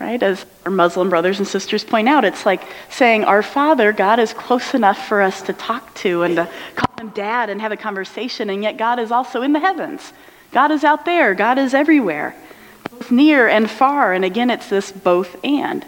right? 0.00 0.22
As 0.22 0.46
our 0.64 0.70
Muslim 0.70 1.10
brothers 1.10 1.38
and 1.38 1.46
sisters 1.46 1.84
point 1.84 2.08
out, 2.08 2.24
it's 2.24 2.46
like 2.46 2.62
saying, 2.90 3.24
Our 3.24 3.42
Father, 3.42 3.92
God 3.92 4.18
is 4.18 4.32
close 4.32 4.74
enough 4.74 5.06
for 5.06 5.20
us 5.20 5.42
to 5.42 5.52
talk 5.52 5.94
to 5.96 6.22
and 6.22 6.36
to 6.36 6.50
call 6.74 6.94
him 6.98 7.10
dad 7.10 7.50
and 7.50 7.60
have 7.60 7.72
a 7.72 7.76
conversation, 7.76 8.48
and 8.48 8.62
yet 8.62 8.78
God 8.78 8.98
is 8.98 9.10
also 9.10 9.42
in 9.42 9.52
the 9.52 9.60
heavens. 9.60 10.12
God 10.52 10.70
is 10.70 10.84
out 10.84 11.04
there, 11.04 11.34
God 11.34 11.58
is 11.58 11.74
everywhere, 11.74 12.34
both 12.90 13.10
near 13.10 13.46
and 13.46 13.70
far. 13.70 14.12
And 14.12 14.24
again, 14.24 14.48
it's 14.48 14.70
this 14.70 14.90
both 14.90 15.36
and. 15.44 15.84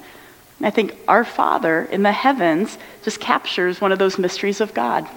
I 0.61 0.71
think 0.71 0.97
our 1.07 1.25
Father 1.25 1.85
in 1.85 2.03
the 2.03 2.13
heavens 2.13 2.77
just 3.05 3.21
captures 3.21 3.81
one 3.81 3.93
of 3.93 3.99
those 3.99 4.19
mysteries 4.19 4.61
of 4.61 4.75
God. 4.75 5.09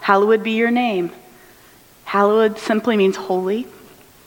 Hallowed 0.00 0.42
be 0.42 0.52
your 0.52 0.70
name. 0.70 1.10
Hallowed 2.10 2.58
simply 2.58 2.96
means 2.96 3.14
holy. 3.14 3.68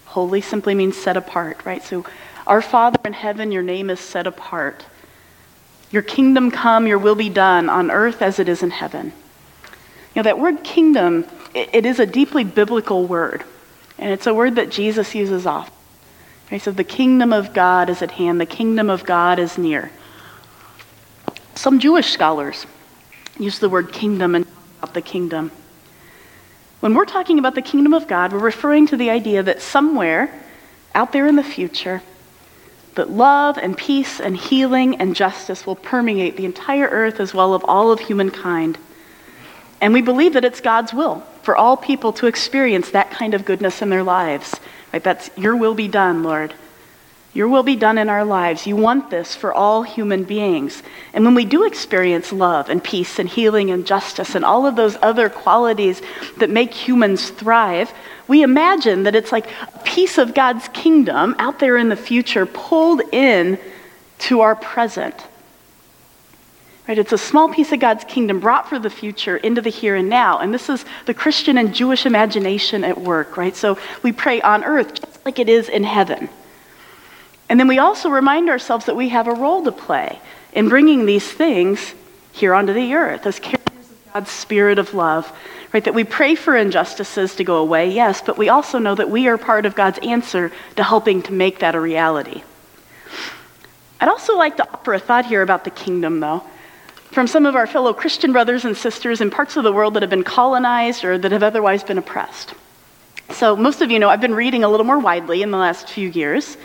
Holy 0.06 0.40
simply 0.40 0.74
means 0.74 0.96
set 0.96 1.18
apart, 1.18 1.66
right? 1.66 1.84
So, 1.84 2.06
our 2.48 2.62
Father 2.62 2.98
in 3.04 3.12
heaven, 3.12 3.52
your 3.52 3.62
name 3.62 3.90
is 3.90 4.00
set 4.00 4.26
apart. 4.26 4.86
Your 5.92 6.02
kingdom 6.02 6.50
come, 6.50 6.88
your 6.88 6.98
will 6.98 7.16
be 7.16 7.28
done 7.28 7.68
on 7.68 7.92
earth 7.92 8.22
as 8.22 8.40
it 8.40 8.48
is 8.48 8.64
in 8.64 8.70
heaven. 8.70 9.08
You 10.16 10.16
know, 10.16 10.24
that 10.24 10.40
word 10.40 10.64
kingdom, 10.64 11.26
it, 11.54 11.72
it 11.74 11.86
is 11.86 12.00
a 12.00 12.06
deeply 12.06 12.46
biblical 12.46 13.06
word, 13.06 13.44
and 13.98 14.12
it's 14.12 14.28
a 14.28 14.34
word 14.34 14.56
that 14.56 14.70
Jesus 14.70 15.14
uses 15.14 15.46
often. 15.46 15.74
He 16.50 16.60
said, 16.60 16.78
The 16.78 16.86
kingdom 16.86 17.34
of 17.34 17.54
God 17.54 17.90
is 17.90 18.02
at 18.02 18.12
hand, 18.12 18.40
the 18.40 18.46
kingdom 18.46 18.90
of 18.90 19.04
God 19.04 19.40
is 19.40 19.58
near. 19.58 19.92
Some 21.56 21.82
Jewish 21.82 22.12
scholars 22.12 22.66
use 23.38 23.60
the 23.60 23.68
word 23.68 23.92
kingdom 23.92 24.36
and 24.36 24.46
talk 24.46 24.84
about 24.84 24.94
the 24.94 25.02
kingdom. 25.02 25.52
When 26.84 26.96
we're 26.96 27.06
talking 27.06 27.40
about 27.40 27.56
the 27.56 27.62
kingdom 27.62 27.94
of 27.94 28.10
God, 28.10 28.34
we're 28.34 28.40
referring 28.40 28.88
to 28.88 28.98
the 28.98 29.10
idea 29.10 29.42
that 29.42 29.62
somewhere 29.62 30.30
out 30.94 31.14
there 31.14 31.28
in 31.28 31.38
the 31.38 31.42
future, 31.42 32.02
that 32.96 33.10
love 33.10 33.58
and 33.58 33.78
peace 33.78 34.20
and 34.20 34.36
healing 34.36 34.98
and 34.98 35.16
justice 35.16 35.66
will 35.66 35.78
permeate 35.78 36.36
the 36.36 36.44
entire 36.44 36.90
earth 36.90 37.22
as 37.22 37.34
well 37.34 37.54
of 37.54 37.64
all 37.70 37.94
of 37.94 38.02
humankind. 38.02 38.78
And 39.80 39.94
we 39.94 40.02
believe 40.02 40.34
that 40.34 40.44
it's 40.44 40.60
God's 40.60 40.94
will 40.94 41.24
for 41.42 41.56
all 41.56 41.78
people 41.78 42.12
to 42.12 42.28
experience 42.28 42.90
that 42.90 43.12
kind 43.12 43.34
of 43.34 43.46
goodness 43.46 43.82
in 43.82 43.90
their 43.90 44.04
lives. 44.04 44.54
Right? 44.92 45.02
That's 45.02 45.30
your 45.38 45.56
will 45.56 45.76
be 45.76 45.88
done, 45.88 46.22
Lord. 46.22 46.54
Your 47.34 47.48
will 47.48 47.64
be 47.64 47.76
done 47.76 47.98
in 47.98 48.10
our 48.10 48.24
lives. 48.24 48.68
You 48.68 48.76
want 48.76 49.10
this 49.10 49.36
for 49.36 49.52
all 49.52 49.82
human 49.82 50.24
beings. 50.24 50.84
And 51.14 51.26
when 51.26 51.34
we 51.34 51.46
do 51.46 51.66
experience 51.66 52.32
love 52.32 52.70
and 52.70 52.84
peace 52.84 53.18
and 53.18 53.28
healing 53.28 53.72
and 53.72 53.88
justice 53.88 54.36
and 54.36 54.46
all 54.46 54.68
of 54.68 54.76
those 54.76 54.98
other 55.02 55.30
qualities 55.30 56.02
that 56.38 56.52
make 56.52 56.72
humans 56.74 57.32
thrive, 57.32 57.92
we 58.28 58.44
imagine 58.44 59.04
that 59.04 59.16
it's 59.16 59.32
like 59.32 59.48
a 59.74 59.80
piece 59.80 60.20
of 60.20 60.36
God's 60.36 60.68
kingdom 60.70 61.36
out 61.40 61.58
there 61.58 61.76
in 61.76 61.90
the 61.90 61.96
future 61.96 62.46
pulled 62.46 63.02
in 63.12 63.58
to 64.20 64.42
our 64.42 64.56
present. 64.56 65.16
Right? 66.88 67.00
It's 67.00 67.14
a 67.14 67.18
small 67.18 67.50
piece 67.50 67.72
of 67.72 67.80
God's 67.80 68.04
kingdom 68.04 68.42
brought 68.42 68.70
for 68.70 68.78
the 68.78 68.90
future 68.92 69.38
into 69.38 69.62
the 69.62 69.70
here 69.72 69.96
and 69.96 70.08
now. 70.08 70.38
And 70.38 70.54
this 70.54 70.70
is 70.70 70.86
the 71.08 71.14
Christian 71.16 71.58
and 71.58 71.74
Jewish 71.74 72.06
imagination 72.06 72.84
at 72.84 73.02
work, 73.02 73.38
right? 73.38 73.56
So 73.56 73.80
we 74.04 74.12
pray 74.12 74.40
on 74.42 74.64
earth 74.64 74.94
just 74.94 75.26
like 75.26 75.40
it 75.40 75.50
is 75.50 75.68
in 75.68 75.84
heaven. 75.84 76.30
And 77.54 77.60
then 77.60 77.68
we 77.68 77.78
also 77.78 78.10
remind 78.10 78.50
ourselves 78.50 78.88
that 78.88 78.96
we 78.96 79.10
have 79.10 79.28
a 79.28 79.36
role 79.36 79.64
to 79.64 79.72
play 79.72 80.20
in 80.54 80.70
bringing 80.70 81.06
these 81.06 81.32
things 81.32 81.94
here 82.32 82.56
onto 82.56 82.74
the 82.74 82.96
earth 82.96 83.28
as 83.28 83.38
carriers 83.38 83.92
of 83.92 84.12
God's 84.12 84.32
spirit 84.32 84.80
of 84.80 84.96
love. 84.96 85.32
Right? 85.72 85.84
That 85.84 85.94
we 85.94 86.04
pray 86.04 86.34
for 86.34 86.58
injustices 86.58 87.36
to 87.36 87.44
go 87.44 87.58
away, 87.58 87.92
yes, 87.92 88.24
but 88.24 88.40
we 88.40 88.50
also 88.50 88.80
know 88.80 88.96
that 88.96 89.12
we 89.12 89.28
are 89.28 89.38
part 89.38 89.68
of 89.68 89.76
God's 89.76 90.00
answer 90.00 90.52
to 90.78 90.84
helping 90.84 91.22
to 91.22 91.32
make 91.32 91.60
that 91.60 91.76
a 91.76 91.80
reality. 91.80 92.42
I'd 94.02 94.10
also 94.10 94.36
like 94.36 94.58
to 94.58 94.68
offer 94.74 94.96
a 94.96 95.00
thought 95.00 95.28
here 95.28 95.44
about 95.44 95.64
the 95.64 95.70
kingdom, 95.70 96.22
though, 96.22 96.42
from 97.12 97.28
some 97.28 97.46
of 97.46 97.56
our 97.56 97.68
fellow 97.68 97.94
Christian 97.94 98.32
brothers 98.32 98.66
and 98.66 98.76
sisters 98.76 99.22
in 99.22 99.30
parts 99.30 99.58
of 99.58 99.64
the 99.64 99.72
world 99.72 99.94
that 99.94 100.02
have 100.02 100.10
been 100.10 100.24
colonized 100.24 101.06
or 101.06 101.20
that 101.20 101.32
have 101.32 101.44
otherwise 101.44 101.84
been 101.84 102.00
oppressed. 102.00 102.56
So, 103.30 103.56
most 103.56 103.84
of 103.84 103.92
you 103.92 104.00
know 104.00 104.10
I've 104.10 104.22
been 104.22 104.34
reading 104.34 104.64
a 104.64 104.70
little 104.70 104.88
more 104.88 104.98
widely 104.98 105.44
in 105.44 105.52
the 105.52 105.60
last 105.60 105.88
few 105.88 106.10
years. 106.10 106.58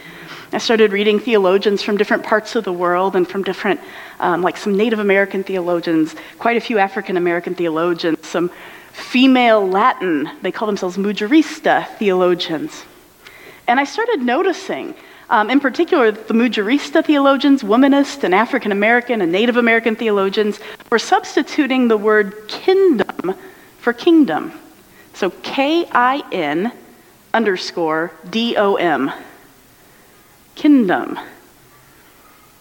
I 0.51 0.57
started 0.57 0.93
reading 0.93 1.21
theologians 1.21 1.83
from 1.83 1.99
different 1.99 2.25
parts 2.25 2.57
of 2.57 2.65
the 2.65 2.73
world 2.73 3.17
and 3.17 3.29
from 3.29 3.43
different, 3.43 3.81
um, 4.19 4.41
like 4.41 4.57
some 4.57 4.75
Native 4.77 4.99
American 4.99 5.45
theologians, 5.45 6.15
quite 6.39 6.57
a 6.57 6.61
few 6.61 6.79
African 6.79 7.19
American 7.19 7.55
theologians, 7.55 8.27
some 8.27 8.51
female 8.93 9.69
Latin, 9.69 10.31
they 10.41 10.51
call 10.51 10.67
themselves 10.67 10.97
Mujerista 10.97 11.87
theologians. 11.99 12.85
And 13.67 13.79
I 13.79 13.85
started 13.85 14.23
noticing, 14.23 14.95
um, 15.29 15.51
in 15.51 15.61
particular, 15.61 16.11
the 16.11 16.33
Mujerista 16.33 17.05
theologians, 17.05 17.63
womanist 17.63 18.25
and 18.25 18.35
African 18.35 18.73
American 18.73 19.21
and 19.21 19.31
Native 19.31 19.59
American 19.59 19.97
theologians, 19.97 20.61
were 20.91 20.99
substituting 20.99 21.89
the 21.89 21.99
word 21.99 22.49
kin-dom 22.49 23.37
for 23.79 23.93
kingdom. 23.93 24.53
So 25.13 25.29
K 25.43 25.87
I 25.93 26.23
N 26.33 26.73
underscore 27.35 28.13
D 28.31 28.57
O 28.57 28.77
M 28.77 29.13
kin-dom. 30.59 31.19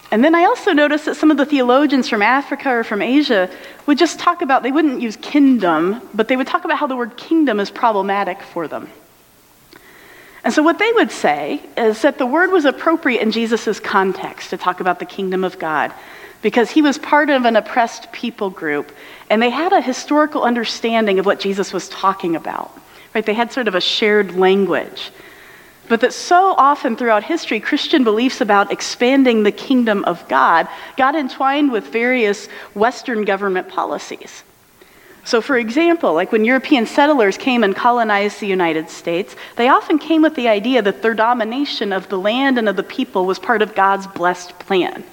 And 0.10 0.23
then 0.23 0.36
I 0.36 0.45
also 0.45 0.71
noticed 0.71 1.05
that 1.05 1.15
some 1.15 1.31
of 1.31 1.38
the 1.38 1.45
theologians 1.45 2.07
from 2.07 2.21
Africa 2.21 2.69
or 2.69 2.83
from 2.86 3.01
Asia 3.01 3.49
would 3.86 3.97
just 3.97 4.19
talk 4.19 4.41
about, 4.41 4.63
they 4.63 4.71
wouldn't 4.71 5.01
use 5.01 5.17
kin-dom, 5.17 6.07
but 6.13 6.29
they 6.29 6.38
would 6.38 6.47
talk 6.47 6.63
about 6.63 6.77
how 6.77 6.88
the 6.88 6.95
word 6.95 7.17
kingdom 7.17 7.60
is 7.60 7.69
problematic 7.69 8.41
for 8.41 8.67
them. 8.69 8.89
And 10.45 10.53
so, 10.53 10.63
what 10.63 10.79
they 10.79 10.93
would 10.93 11.12
say 11.12 11.62
is 11.75 12.03
that 12.03 12.17
the 12.17 12.25
word 12.25 12.51
was 12.51 12.63
appropriate 12.63 13.21
in 13.21 13.31
Jesus' 13.31 13.81
context 13.81 14.51
to 14.51 14.57
talk 14.57 14.79
about 14.79 14.99
the 14.99 15.05
kingdom 15.05 15.43
of 15.43 15.60
God 15.60 15.91
because 16.41 16.71
he 16.71 16.81
was 16.81 16.97
part 16.97 17.29
of 17.29 17.43
an 17.43 17.57
oppressed 17.57 18.10
people 18.13 18.49
group 18.49 18.93
and 19.29 19.41
they 19.41 19.49
had 19.49 19.73
a 19.73 19.81
historical 19.81 20.43
understanding 20.43 21.19
of 21.19 21.25
what 21.25 21.41
Jesus 21.41 21.73
was 21.73 21.89
talking 21.89 22.38
about. 22.38 22.71
Right? 23.13 23.25
They 23.25 23.33
had 23.33 23.51
sort 23.51 23.67
of 23.67 23.75
a 23.75 23.81
shared 23.81 24.38
language. 24.38 25.12
But 25.89 26.02
that 26.02 26.13
so 26.13 26.54
often 26.58 26.97
throughout 26.97 27.23
history, 27.23 27.60
Christian 27.60 28.04
beliefs 28.04 28.41
about 28.41 28.71
expanding 28.71 29.43
the 29.43 29.52
kingdom 29.52 30.04
of 30.06 30.28
God 30.28 30.67
got 30.97 31.15
entwined 31.15 31.71
with 31.71 31.88
various 31.88 32.47
Western 32.73 33.23
government 33.23 33.69
policies. 33.69 34.43
So, 35.23 35.41
for 35.41 35.58
example, 35.58 36.13
like 36.13 36.32
when 36.32 36.45
European 36.45 36.86
settlers 36.86 37.38
came 37.38 37.63
and 37.63 37.76
colonized 37.76 38.39
the 38.39 38.47
United 38.47 38.89
States, 38.89 39.36
they 39.58 39.67
often 39.67 40.00
came 40.00 40.21
with 40.21 40.36
the 40.36 40.47
idea 40.47 40.82
that 40.82 41.02
their 41.02 41.13
domination 41.13 41.91
of 41.91 42.08
the 42.08 42.17
land 42.17 42.58
and 42.58 42.69
of 42.69 42.78
the 42.78 42.84
people 42.84 43.26
was 43.26 43.38
part 43.38 43.62
of 43.62 43.76
God's 43.76 44.08
blessed 44.08 44.58
plan. 44.60 45.04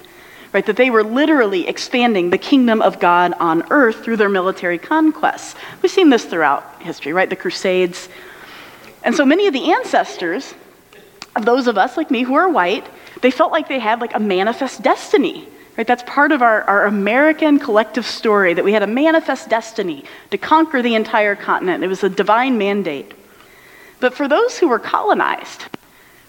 Right, 0.53 0.65
that 0.67 0.77
they 0.77 0.89
were 0.89 1.03
literally 1.03 1.67
expanding 1.67 2.29
the 2.29 2.37
kingdom 2.37 2.81
of 2.81 3.01
God 3.01 3.33
on 3.41 3.65
earth 3.71 4.05
through 4.05 4.15
their 4.15 4.29
military 4.29 4.77
conquests. 4.77 5.53
We've 5.81 5.91
seen 5.91 6.09
this 6.09 6.23
throughout 6.23 6.81
history, 6.81 7.11
right? 7.11 7.29
The 7.29 7.35
Crusades. 7.35 8.07
And 9.03 9.13
so 9.13 9.25
many 9.25 9.47
of 9.47 9.53
the 9.53 9.73
ancestors 9.73 10.53
those 11.41 11.67
of 11.67 11.77
us 11.77 11.97
like 11.97 12.11
me 12.11 12.23
who 12.23 12.35
are 12.35 12.49
white, 12.49 12.87
they 13.21 13.31
felt 13.31 13.51
like 13.51 13.67
they 13.67 13.79
had 13.79 14.01
like 14.01 14.15
a 14.15 14.19
manifest 14.19 14.81
destiny. 14.81 15.47
Right? 15.77 15.85
That's 15.85 16.03
part 16.03 16.31
of 16.31 16.41
our, 16.41 16.63
our 16.63 16.85
American 16.85 17.59
collective 17.59 18.05
story 18.05 18.53
that 18.53 18.63
we 18.63 18.71
had 18.71 18.83
a 18.83 18.87
manifest 18.87 19.49
destiny 19.49 20.05
to 20.31 20.37
conquer 20.37 20.81
the 20.81 20.95
entire 20.95 21.35
continent. 21.35 21.83
It 21.83 21.87
was 21.87 22.03
a 22.03 22.09
divine 22.09 22.57
mandate. 22.57 23.13
But 23.99 24.13
for 24.13 24.27
those 24.27 24.57
who 24.57 24.69
were 24.69 24.79
colonized, 24.79 25.65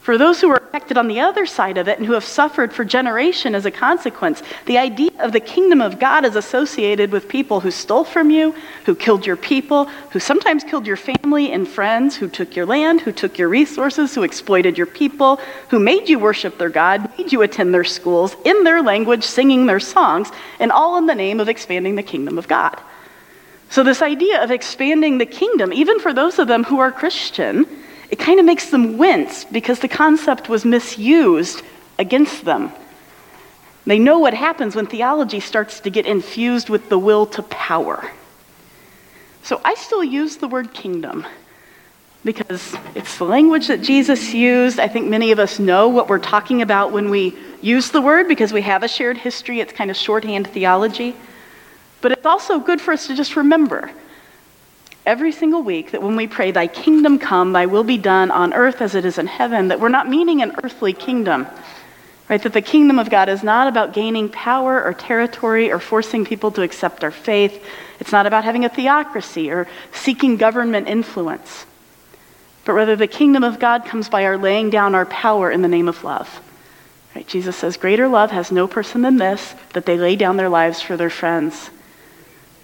for 0.07 0.17
those 0.17 0.41
who 0.41 0.49
were 0.49 0.63
affected 0.69 0.97
on 0.97 1.09
the 1.09 1.19
other 1.19 1.47
side 1.47 1.77
of 1.77 1.89
it 1.89 1.99
and 1.99 2.07
who 2.07 2.13
have 2.13 2.23
suffered 2.23 2.73
for 2.73 2.85
generation 2.85 3.57
as 3.57 3.67
a 3.67 3.73
consequence, 3.73 4.41
the 4.67 4.79
idea 4.79 5.11
of 5.19 5.33
the 5.33 5.41
kingdom 5.41 5.81
of 5.81 5.99
God 5.99 6.25
is 6.25 6.37
associated 6.37 7.11
with 7.11 7.29
people 7.29 7.59
who 7.59 7.73
stole 7.73 8.05
from 8.05 8.31
you, 8.31 8.55
who 8.85 8.95
killed 8.95 9.27
your 9.27 9.37
people, 9.37 9.87
who 10.13 10.21
sometimes 10.21 10.63
killed 10.63 10.87
your 10.87 10.97
family 10.97 11.51
and 11.51 11.67
friends, 11.67 12.15
who 12.15 12.29
took 12.29 12.55
your 12.55 12.67
land, 12.67 13.01
who 13.01 13.11
took 13.11 13.37
your 13.37 13.49
resources, 13.49 14.15
who 14.15 14.23
exploited 14.23 14.79
your 14.79 14.87
people, 14.87 15.41
who 15.71 15.81
made 15.81 16.09
you 16.09 16.21
worship 16.21 16.57
their 16.57 16.71
God, 16.71 17.11
made 17.19 17.33
you 17.33 17.43
attend 17.43 17.75
their 17.75 17.83
schools 17.83 18.37
in 18.45 18.63
their 18.63 18.85
language, 18.85 19.25
singing 19.25 19.67
their 19.67 19.81
songs, 19.81 20.31
and 20.61 20.71
all 20.71 20.99
in 20.99 21.07
the 21.07 21.17
name 21.17 21.41
of 21.41 21.49
expanding 21.49 21.97
the 21.97 22.03
kingdom 22.05 22.39
of 22.39 22.47
God. 22.47 22.81
So, 23.71 23.83
this 23.83 24.03
idea 24.03 24.41
of 24.45 24.53
expanding 24.53 25.19
the 25.19 25.27
kingdom, 25.27 25.73
even 25.73 25.99
for 25.99 26.13
those 26.13 26.39
of 26.39 26.47
them 26.47 26.63
who 26.63 26.79
are 26.79 26.93
Christian, 26.93 27.67
it 28.11 28.19
kind 28.19 28.39
of 28.39 28.47
makes 28.47 28.71
them 28.71 28.99
wince 28.99 29.45
because 29.45 29.81
the 29.81 29.89
concept 29.89 30.49
was 30.49 30.65
misused 30.65 31.63
against 31.99 32.45
them. 32.45 32.73
They 33.85 33.99
know 33.99 34.19
what 34.19 34.35
happens 34.35 34.75
when 34.75 34.87
theology 34.87 35.41
starts 35.41 35.81
to 35.81 35.91
get 35.91 36.07
infused 36.07 36.69
with 36.69 36.89
the 36.89 36.99
will 36.99 37.27
to 37.27 37.43
power. 37.45 38.11
So 39.43 39.61
I 39.65 39.75
still 39.75 40.03
use 40.03 40.37
the 40.37 40.49
word 40.49 40.75
kingdom 40.75 41.25
because 42.25 42.77
it's 42.97 43.19
the 43.19 43.25
language 43.25 43.69
that 43.69 43.83
Jesus 43.83 44.35
used. 44.35 44.81
I 44.81 44.89
think 44.89 45.07
many 45.07 45.31
of 45.31 45.39
us 45.39 45.61
know 45.61 45.89
what 45.89 46.09
we're 46.09 46.19
talking 46.19 46.63
about 46.63 46.91
when 46.91 47.11
we 47.11 47.37
use 47.63 47.91
the 47.91 48.01
word 48.01 48.27
because 48.27 48.53
we 48.53 48.63
have 48.63 48.83
a 48.83 48.89
shared 48.89 49.17
history. 49.17 49.61
It's 49.61 49.73
kind 49.73 49.91
of 49.91 49.97
shorthand 49.97 50.49
theology. 50.49 51.15
But 52.01 52.11
it's 52.11 52.27
also 52.27 52.59
good 52.59 52.81
for 52.81 52.93
us 52.93 53.07
to 53.07 53.15
just 53.15 53.37
remember 53.37 53.91
every 55.07 55.33
single 55.33 55.63
week 55.63 55.93
that 55.93 56.03
when 56.03 56.17
we 56.17 56.27
pray, 56.27 56.51
Thy 56.51 56.67
kingdom 56.67 57.19
come, 57.19 57.53
Thy 57.53 57.67
will 57.67 57.85
be 57.85 57.97
done 57.97 58.31
on 58.31 58.53
earth 58.53 58.83
as 58.83 58.95
it 58.95 59.05
is 59.05 59.19
in 59.19 59.27
heaven, 59.27 59.69
that 59.69 59.81
we're 59.81 59.89
not 59.89 60.09
meaning 60.09 60.43
an 60.43 60.55
earthly 60.63 60.93
kingdom. 60.93 61.47
Right? 62.29 62.43
That 62.43 62.53
the 62.53 62.63
kingdom 62.63 62.99
of 62.99 63.09
God 63.09 63.29
is 63.29 63.45
not 63.45 63.69
about 63.69 63.93
gaining 63.93 64.29
power 64.29 64.83
or 64.83 64.93
territory 64.93 65.71
or 65.71 65.79
forcing 65.79 66.25
people 66.25 66.51
to 66.53 66.63
accept 66.63 67.05
our 67.05 67.13
faith. 67.13 67.65
It's 68.01 68.11
not 68.11 68.27
about 68.27 68.45
having 68.45 68.65
a 68.65 68.69
theocracy 68.69 69.51
or 69.51 69.69
seeking 69.93 70.37
government 70.37 70.89
influence. 70.89 71.67
But 72.65 72.73
rather, 72.73 72.97
the 72.97 73.07
kingdom 73.07 73.45
of 73.45 73.61
God 73.61 73.85
comes 73.85 74.09
by 74.09 74.25
our 74.25 74.37
laying 74.37 74.71
down 74.71 74.97
our 74.97 75.07
power 75.07 75.53
in 75.53 75.63
the 75.63 75.69
name 75.69 75.89
of 75.89 76.03
love. 76.03 76.41
Right? 77.15 77.27
Jesus 77.29 77.57
says, 77.57 77.77
Greater 77.77 78.09
love 78.09 78.33
has 78.33 78.51
no 78.51 78.67
person 78.67 79.03
than 79.03 79.19
this, 79.19 79.55
that 79.73 79.87
they 79.87 79.97
lay 79.97 80.17
down 80.17 80.37
their 80.37 80.49
lives 80.49 80.83
for 80.83 80.97
their 80.97 81.09
friends. 81.09 81.71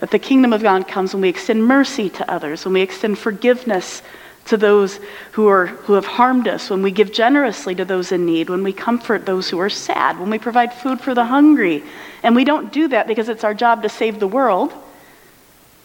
That 0.03 0.11
the 0.11 0.19
kingdom 0.19 0.53
of 0.53 0.65
God 0.65 0.89
comes 0.89 1.15
when 1.15 1.23
we 1.23 1.29
extend 1.29 1.65
mercy 1.65 2.11
to 2.11 2.29
others, 2.29 2.65
when 2.65 2.75
we 2.75 2.81
extend 2.81 3.21
forgiveness 3.21 4.03
to 4.47 4.57
those 4.57 4.99
who, 5.31 5.47
are, 5.47 5.67
who 5.67 5.93
have 5.93 6.07
harmed 6.07 6.49
us, 6.49 6.71
when 6.71 6.83
we 6.83 6.91
give 6.91 7.13
generously 7.13 7.77
to 7.77 7.85
those 7.85 8.11
in 8.11 8.27
need, 8.27 8.51
when 8.51 8.65
we 8.65 8.73
comfort 8.73 9.27
those 9.27 9.49
who 9.49 9.61
are 9.61 9.71
sad, 9.71 10.19
when 10.19 10.29
we 10.29 10.41
provide 10.41 10.75
food 10.75 11.01
for 11.01 11.15
the 11.15 11.27
hungry. 11.27 11.85
And 12.25 12.35
we 12.35 12.43
don't 12.43 12.73
do 12.73 12.89
that 12.89 13.07
because 13.07 13.29
it's 13.29 13.45
our 13.45 13.55
job 13.55 13.85
to 13.85 13.89
save 13.89 14.19
the 14.19 14.27
world. 14.27 14.73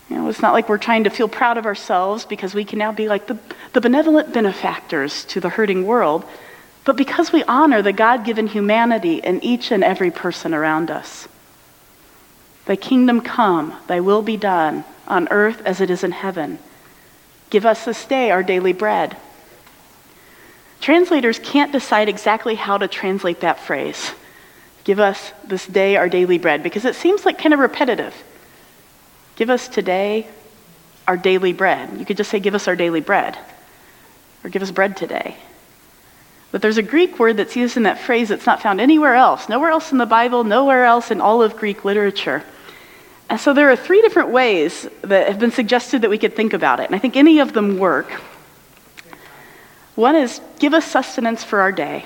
You 0.10 0.16
know, 0.16 0.30
it's 0.30 0.42
not 0.42 0.54
like 0.54 0.68
we're 0.68 0.80
trying 0.80 1.04
to 1.04 1.12
feel 1.12 1.28
proud 1.28 1.60
of 1.60 1.68
ourselves 1.68 2.26
because 2.26 2.56
we 2.56 2.66
can 2.66 2.80
now 2.80 2.92
be 2.92 3.08
like 3.08 3.28
the, 3.28 3.38
the 3.74 3.82
benevolent 3.82 4.34
benefactors 4.34 5.26
to 5.26 5.40
the 5.40 5.50
hurting 5.50 5.86
world, 5.86 6.26
but 6.86 6.98
because 6.98 7.32
we 7.32 7.44
honor 7.44 7.84
the 7.84 7.94
God 7.94 8.26
given 8.26 8.48
humanity 8.48 9.18
in 9.18 9.44
each 9.44 9.72
and 9.72 9.84
every 9.84 10.10
person 10.10 10.56
around 10.56 10.90
us. 10.90 11.28
Thy 12.68 12.76
kingdom 12.76 13.22
come, 13.22 13.74
thy 13.88 14.02
will 14.02 14.22
be 14.22 14.36
done, 14.36 14.84
on 15.08 15.30
earth 15.32 15.62
as 15.66 15.80
it 15.80 15.90
is 15.90 16.04
in 16.04 16.12
heaven. 16.12 16.60
Give 17.50 17.66
us 17.66 17.86
this 17.86 18.04
day 18.04 18.30
our 18.30 18.44
daily 18.44 18.74
bread. 18.74 19.16
Translators 20.82 21.40
can't 21.40 21.72
decide 21.72 22.10
exactly 22.10 22.56
how 22.56 22.78
to 22.78 22.90
translate 22.90 23.40
that 23.40 23.62
phrase. 23.62 24.12
Give 24.84 25.00
us 25.00 25.32
this 25.46 25.66
day 25.66 25.96
our 25.96 26.10
daily 26.10 26.38
bread, 26.38 26.62
because 26.62 26.84
it 26.84 26.96
seems 26.96 27.26
like 27.26 27.38
kind 27.38 27.54
of 27.54 27.62
repetitive. 27.62 28.14
Give 29.38 29.50
us 29.50 29.70
today 29.70 30.28
our 31.08 31.16
daily 31.16 31.54
bread. 31.54 31.98
You 31.98 32.06
could 32.06 32.18
just 32.18 32.30
say, 32.30 32.42
Give 32.42 32.54
us 32.54 32.68
our 32.68 32.76
daily 32.76 33.02
bread, 33.02 33.38
or 34.44 34.50
give 34.50 34.62
us 34.62 34.72
bread 34.72 34.98
today. 34.98 35.38
But 36.52 36.62
there's 36.62 36.78
a 36.78 36.84
Greek 36.84 37.18
word 37.18 37.38
that's 37.38 37.56
used 37.56 37.78
in 37.78 37.84
that 37.84 38.00
phrase 38.00 38.28
that's 38.28 38.46
not 38.46 38.62
found 38.62 38.82
anywhere 38.82 39.16
else, 39.16 39.48
nowhere 39.48 39.70
else 39.70 39.94
in 39.94 39.98
the 39.98 40.06
Bible, 40.06 40.44
nowhere 40.44 40.84
else 40.84 41.12
in 41.12 41.22
all 41.22 41.42
of 41.42 41.56
Greek 41.56 41.86
literature. 41.86 42.44
And 43.30 43.40
so 43.40 43.54
there 43.54 43.70
are 43.70 43.76
three 43.76 44.02
different 44.02 44.30
ways 44.30 44.88
that 45.02 45.28
have 45.28 45.40
been 45.40 45.52
suggested 45.52 46.04
that 46.04 46.10
we 46.10 46.18
could 46.18 46.36
think 46.36 46.54
about 46.54 46.80
it, 46.80 46.86
and 46.86 46.96
I 46.96 47.00
think 47.00 47.18
any 47.18 47.40
of 47.40 47.54
them 47.54 47.78
work. 47.78 48.10
One 49.96 50.16
is 50.16 50.40
give 50.60 50.74
us 50.74 50.86
sustenance 50.86 51.44
for 51.44 51.60
our 51.60 51.72
day, 51.72 52.06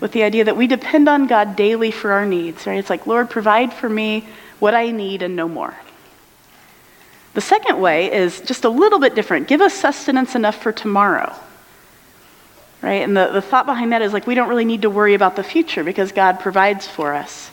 with 0.00 0.12
the 0.12 0.22
idea 0.22 0.44
that 0.44 0.56
we 0.56 0.66
depend 0.66 1.08
on 1.08 1.26
God 1.26 1.56
daily 1.56 1.90
for 1.90 2.12
our 2.12 2.24
needs, 2.24 2.66
right? 2.66 2.78
It's 2.78 2.90
like, 2.90 3.06
Lord, 3.06 3.30
provide 3.30 3.72
for 3.72 3.88
me 3.88 4.28
what 4.60 4.74
I 4.74 4.90
need 4.90 5.22
and 5.22 5.34
no 5.34 5.48
more. 5.48 5.74
The 7.34 7.40
second 7.40 7.80
way 7.80 8.12
is 8.12 8.40
just 8.40 8.64
a 8.64 8.68
little 8.68 8.98
bit 8.98 9.14
different. 9.14 9.48
Give 9.48 9.60
us 9.60 9.74
sustenance 9.74 10.34
enough 10.34 10.60
for 10.62 10.72
tomorrow. 10.72 11.34
Right? 12.80 13.02
And 13.02 13.16
the, 13.16 13.28
the 13.32 13.42
thought 13.42 13.66
behind 13.66 13.92
that 13.92 14.02
is 14.02 14.12
like 14.12 14.26
we 14.26 14.34
don't 14.34 14.48
really 14.48 14.64
need 14.64 14.82
to 14.82 14.90
worry 14.90 15.14
about 15.14 15.34
the 15.34 15.42
future 15.42 15.82
because 15.82 16.12
God 16.12 16.38
provides 16.38 16.86
for 16.86 17.14
us. 17.14 17.50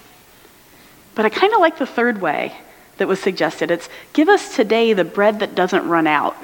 But 1.15 1.25
I 1.25 1.29
kind 1.29 1.53
of 1.53 1.59
like 1.59 1.77
the 1.77 1.85
third 1.85 2.21
way 2.21 2.55
that 2.97 3.07
was 3.07 3.19
suggested. 3.19 3.71
It's 3.71 3.89
give 4.13 4.29
us 4.29 4.55
today 4.55 4.93
the 4.93 5.03
bread 5.03 5.39
that 5.39 5.55
doesn't 5.55 5.87
run 5.87 6.07
out. 6.07 6.35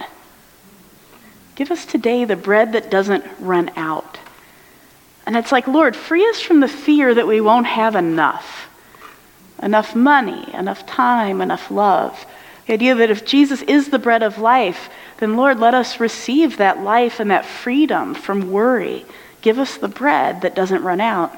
Give 1.56 1.72
us 1.72 1.86
today 1.86 2.26
the 2.26 2.36
bread 2.36 2.74
that 2.74 2.90
doesn't 2.90 3.26
run 3.40 3.72
out. 3.76 4.20
And 5.26 5.38
it's 5.38 5.52
like, 5.52 5.68
Lord, 5.68 5.96
free 5.96 6.28
us 6.28 6.42
from 6.42 6.60
the 6.60 6.68
fear 6.68 7.14
that 7.14 7.28
we 7.28 7.42
won't 7.42 7.68
have 7.68 7.96
enough 7.96 8.68
enough 9.62 9.96
money, 9.96 10.52
enough 10.56 10.86
time, 10.88 11.40
enough 11.40 11.70
love. 11.70 12.26
The 12.66 12.74
idea 12.74 12.96
that 12.96 13.12
if 13.12 13.26
Jesus 13.26 13.62
is 13.64 13.90
the 13.90 14.00
bread 14.00 14.24
of 14.24 14.40
life, 14.40 14.90
then 15.18 15.38
Lord, 15.38 15.60
let 15.60 15.74
us 15.74 16.00
receive 16.00 16.58
that 16.58 16.80
life 16.80 17.20
and 17.20 17.30
that 17.30 17.46
freedom 17.46 18.16
from 18.16 18.52
worry. 18.52 19.06
Give 19.42 19.60
us 19.60 19.78
the 19.78 19.88
bread 19.88 20.42
that 20.42 20.56
doesn't 20.56 20.84
run 20.84 21.00
out. 21.02 21.36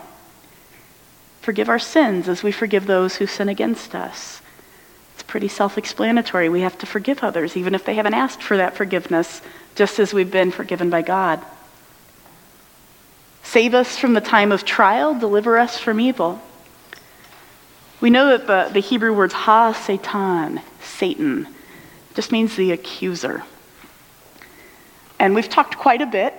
Forgive 1.41 1.67
our 1.67 1.79
sins 1.79 2.29
as 2.29 2.43
we 2.43 2.53
forgive 2.53 2.85
those 2.85 3.17
who 3.17 3.27
sin 3.27 3.49
against 3.49 3.93
us. 3.93 4.41
Pretty 5.33 5.47
self 5.47 5.79
explanatory. 5.79 6.47
We 6.47 6.61
have 6.61 6.77
to 6.77 6.85
forgive 6.85 7.23
others, 7.23 7.57
even 7.57 7.73
if 7.73 7.85
they 7.85 7.95
haven't 7.95 8.13
asked 8.13 8.43
for 8.43 8.57
that 8.57 8.77
forgiveness, 8.77 9.41
just 9.73 9.97
as 9.97 10.13
we've 10.13 10.29
been 10.29 10.51
forgiven 10.51 10.91
by 10.91 11.01
God. 11.01 11.43
Save 13.41 13.73
us 13.73 13.97
from 13.97 14.13
the 14.13 14.21
time 14.21 14.51
of 14.51 14.63
trial, 14.63 15.17
deliver 15.17 15.57
us 15.57 15.79
from 15.79 15.99
evil. 15.99 16.39
We 17.99 18.11
know 18.11 18.37
that 18.37 18.45
the, 18.45 18.71
the 18.73 18.79
Hebrew 18.79 19.11
words 19.11 19.33
ha 19.33 19.73
satan, 19.73 20.61
Satan, 20.83 21.47
just 22.13 22.31
means 22.31 22.55
the 22.55 22.71
accuser. 22.71 23.43
And 25.17 25.33
we've 25.33 25.49
talked 25.49 25.79
quite 25.79 26.03
a 26.03 26.05
bit 26.05 26.35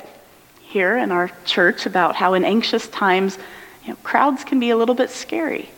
here 0.60 0.96
in 0.96 1.10
our 1.10 1.32
church 1.44 1.84
about 1.84 2.14
how 2.14 2.34
in 2.34 2.44
anxious 2.44 2.86
times, 2.86 3.38
you 3.82 3.88
know, 3.88 3.96
crowds 4.04 4.44
can 4.44 4.60
be 4.60 4.70
a 4.70 4.76
little 4.76 4.94
bit 4.94 5.10
scary. 5.10 5.68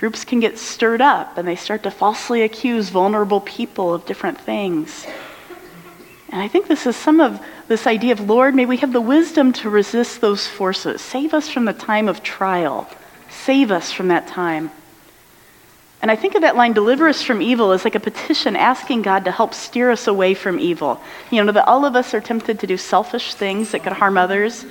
Groups 0.00 0.24
can 0.24 0.40
get 0.40 0.58
stirred 0.58 1.02
up 1.02 1.36
and 1.36 1.46
they 1.46 1.56
start 1.56 1.82
to 1.82 1.90
falsely 1.90 2.40
accuse 2.40 2.88
vulnerable 2.88 3.40
people 3.42 3.92
of 3.92 4.06
different 4.06 4.40
things. 4.40 5.06
And 6.30 6.40
I 6.40 6.48
think 6.48 6.68
this 6.68 6.86
is 6.86 6.96
some 6.96 7.20
of 7.20 7.44
this 7.68 7.86
idea 7.86 8.12
of, 8.12 8.20
Lord, 8.20 8.54
may 8.54 8.64
we 8.64 8.78
have 8.78 8.94
the 8.94 9.00
wisdom 9.00 9.52
to 9.54 9.68
resist 9.68 10.22
those 10.22 10.46
forces. 10.46 11.02
Save 11.02 11.34
us 11.34 11.50
from 11.50 11.66
the 11.66 11.74
time 11.74 12.08
of 12.08 12.22
trial. 12.22 12.88
Save 13.28 13.70
us 13.70 13.92
from 13.92 14.08
that 14.08 14.26
time. 14.26 14.70
And 16.00 16.10
I 16.10 16.16
think 16.16 16.34
of 16.34 16.40
that 16.42 16.56
line, 16.56 16.72
deliver 16.72 17.06
us 17.06 17.20
from 17.20 17.42
evil, 17.42 17.72
as 17.72 17.84
like 17.84 17.94
a 17.94 18.00
petition 18.00 18.56
asking 18.56 19.02
God 19.02 19.26
to 19.26 19.30
help 19.30 19.52
steer 19.52 19.90
us 19.90 20.06
away 20.06 20.32
from 20.32 20.58
evil. 20.58 20.98
You 21.30 21.44
know, 21.44 21.52
that 21.52 21.68
all 21.68 21.84
of 21.84 21.94
us 21.94 22.14
are 22.14 22.22
tempted 22.22 22.60
to 22.60 22.66
do 22.66 22.78
selfish 22.78 23.34
things 23.34 23.72
that 23.72 23.82
could 23.82 23.92
harm 23.92 24.16
others. 24.16 24.64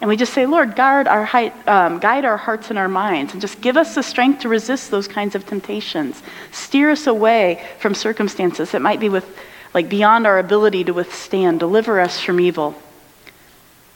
And 0.00 0.08
we 0.08 0.16
just 0.16 0.32
say, 0.32 0.46
Lord, 0.46 0.76
guard 0.76 1.08
our, 1.08 1.28
um, 1.66 1.98
guide 1.98 2.24
our 2.24 2.36
hearts 2.36 2.70
and 2.70 2.78
our 2.78 2.88
minds, 2.88 3.32
and 3.32 3.40
just 3.40 3.60
give 3.60 3.76
us 3.76 3.96
the 3.96 4.02
strength 4.02 4.42
to 4.42 4.48
resist 4.48 4.90
those 4.90 5.08
kinds 5.08 5.34
of 5.34 5.44
temptations. 5.44 6.22
Steer 6.52 6.90
us 6.90 7.06
away 7.06 7.66
from 7.80 7.94
circumstances 7.94 8.70
that 8.70 8.82
might 8.82 9.00
be 9.00 9.08
with, 9.08 9.26
like 9.74 9.88
beyond 9.88 10.26
our 10.26 10.38
ability 10.38 10.84
to 10.84 10.94
withstand. 10.94 11.58
Deliver 11.58 12.00
us 12.00 12.20
from 12.20 12.38
evil. 12.38 12.80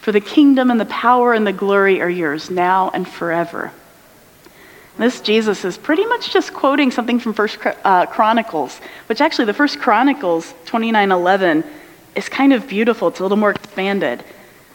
For 0.00 0.10
the 0.10 0.20
kingdom 0.20 0.72
and 0.72 0.80
the 0.80 0.86
power 0.86 1.32
and 1.32 1.46
the 1.46 1.52
glory 1.52 2.00
are 2.00 2.10
yours 2.10 2.50
now 2.50 2.90
and 2.92 3.06
forever. 3.06 3.70
This 4.98 5.20
Jesus 5.20 5.64
is 5.64 5.78
pretty 5.78 6.04
much 6.04 6.32
just 6.32 6.52
quoting 6.52 6.90
something 6.90 7.20
from 7.20 7.32
First 7.32 7.58
uh, 7.84 8.06
Chronicles, 8.06 8.78
which 9.06 9.20
actually 9.20 9.44
the 9.46 9.54
First 9.54 9.78
Chronicles 9.78 10.52
29:11 10.66 11.64
is 12.16 12.28
kind 12.28 12.52
of 12.52 12.68
beautiful. 12.68 13.08
It's 13.08 13.20
a 13.20 13.22
little 13.22 13.38
more 13.38 13.52
expanded. 13.52 14.22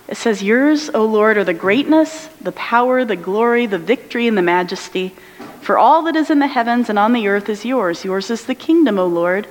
It 0.07 0.17
says, 0.17 0.41
"Yours, 0.41 0.89
O 0.93 1.05
Lord, 1.05 1.37
are 1.37 1.43
the 1.43 1.53
greatness, 1.53 2.29
the 2.39 2.53
power, 2.53 3.03
the 3.03 3.15
glory, 3.15 3.65
the 3.65 3.77
victory, 3.77 4.27
and 4.27 4.37
the 4.37 4.41
majesty. 4.41 5.13
For 5.61 5.77
all 5.77 6.03
that 6.03 6.15
is 6.15 6.29
in 6.29 6.39
the 6.39 6.47
heavens 6.47 6.89
and 6.89 6.97
on 6.97 7.11
the 7.11 7.27
earth 7.27 7.49
is 7.49 7.65
yours. 7.65 8.05
Yours 8.05 8.29
is 8.29 8.45
the 8.45 8.55
kingdom, 8.55 8.97
O 8.97 9.05
Lord, 9.05 9.47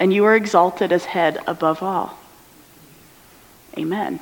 and 0.00 0.12
you 0.12 0.24
are 0.24 0.34
exalted 0.34 0.92
as 0.92 1.04
head 1.04 1.38
above 1.46 1.82
all." 1.82 2.18
Amen. 3.76 4.18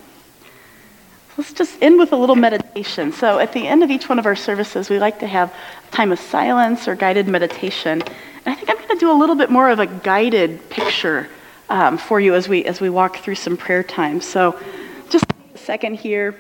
Let's 1.39 1.53
just 1.53 1.77
end 1.83 1.99
with 1.99 2.13
a 2.13 2.17
little 2.17 2.35
meditation. 2.35 3.13
So, 3.13 3.39
at 3.39 3.53
the 3.53 3.67
end 3.67 3.83
of 3.83 3.91
each 3.91 4.09
one 4.09 4.19
of 4.19 4.25
our 4.25 4.37
services, 4.37 4.89
we 4.89 4.99
like 4.99 5.19
to 5.21 5.27
have 5.27 5.55
time 5.91 6.11
of 6.11 6.19
silence 6.19 6.89
or 6.89 6.95
guided 6.95 7.29
meditation. 7.29 8.03
And 8.03 8.47
I 8.47 8.55
think 8.55 8.71
I'm 8.71 8.77
going 8.77 8.89
to 8.89 8.97
do 8.97 9.11
a 9.11 9.19
little 9.19 9.35
bit 9.35 9.51
more 9.51 9.69
of 9.69 9.79
a 9.79 9.87
guided 9.87 10.71
picture 10.71 11.29
um, 11.69 11.99
for 11.99 12.21
you 12.21 12.35
as 12.35 12.49
we 12.49 12.65
as 12.65 12.81
we 12.81 12.89
walk 12.89 13.19
through 13.19 13.35
some 13.35 13.57
prayer 13.57 13.83
time. 13.83 14.21
So, 14.21 14.53
a 14.53 14.86
second 15.67 15.95
here. 15.95 16.37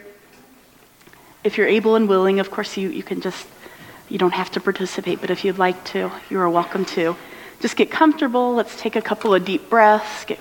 If 1.42 1.58
you're 1.58 1.66
able 1.66 1.96
and 1.96 2.08
willing, 2.08 2.38
of 2.38 2.50
course, 2.52 2.76
you, 2.76 2.90
you 2.90 3.02
can 3.02 3.20
just 3.20 3.46
you 4.08 4.18
don't 4.18 4.34
have 4.34 4.52
to 4.52 4.60
participate, 4.60 5.20
but 5.20 5.30
if 5.30 5.44
you'd 5.44 5.58
like 5.58 5.82
to, 5.86 6.12
you 6.30 6.38
are 6.38 6.48
welcome 6.48 6.84
to. 6.84 7.16
Just 7.60 7.76
get 7.76 7.90
comfortable. 7.90 8.54
Let's 8.54 8.80
take 8.80 8.94
a 8.94 9.02
couple 9.02 9.34
of 9.34 9.44
deep 9.44 9.68
breaths. 9.68 10.24
Get, 10.26 10.38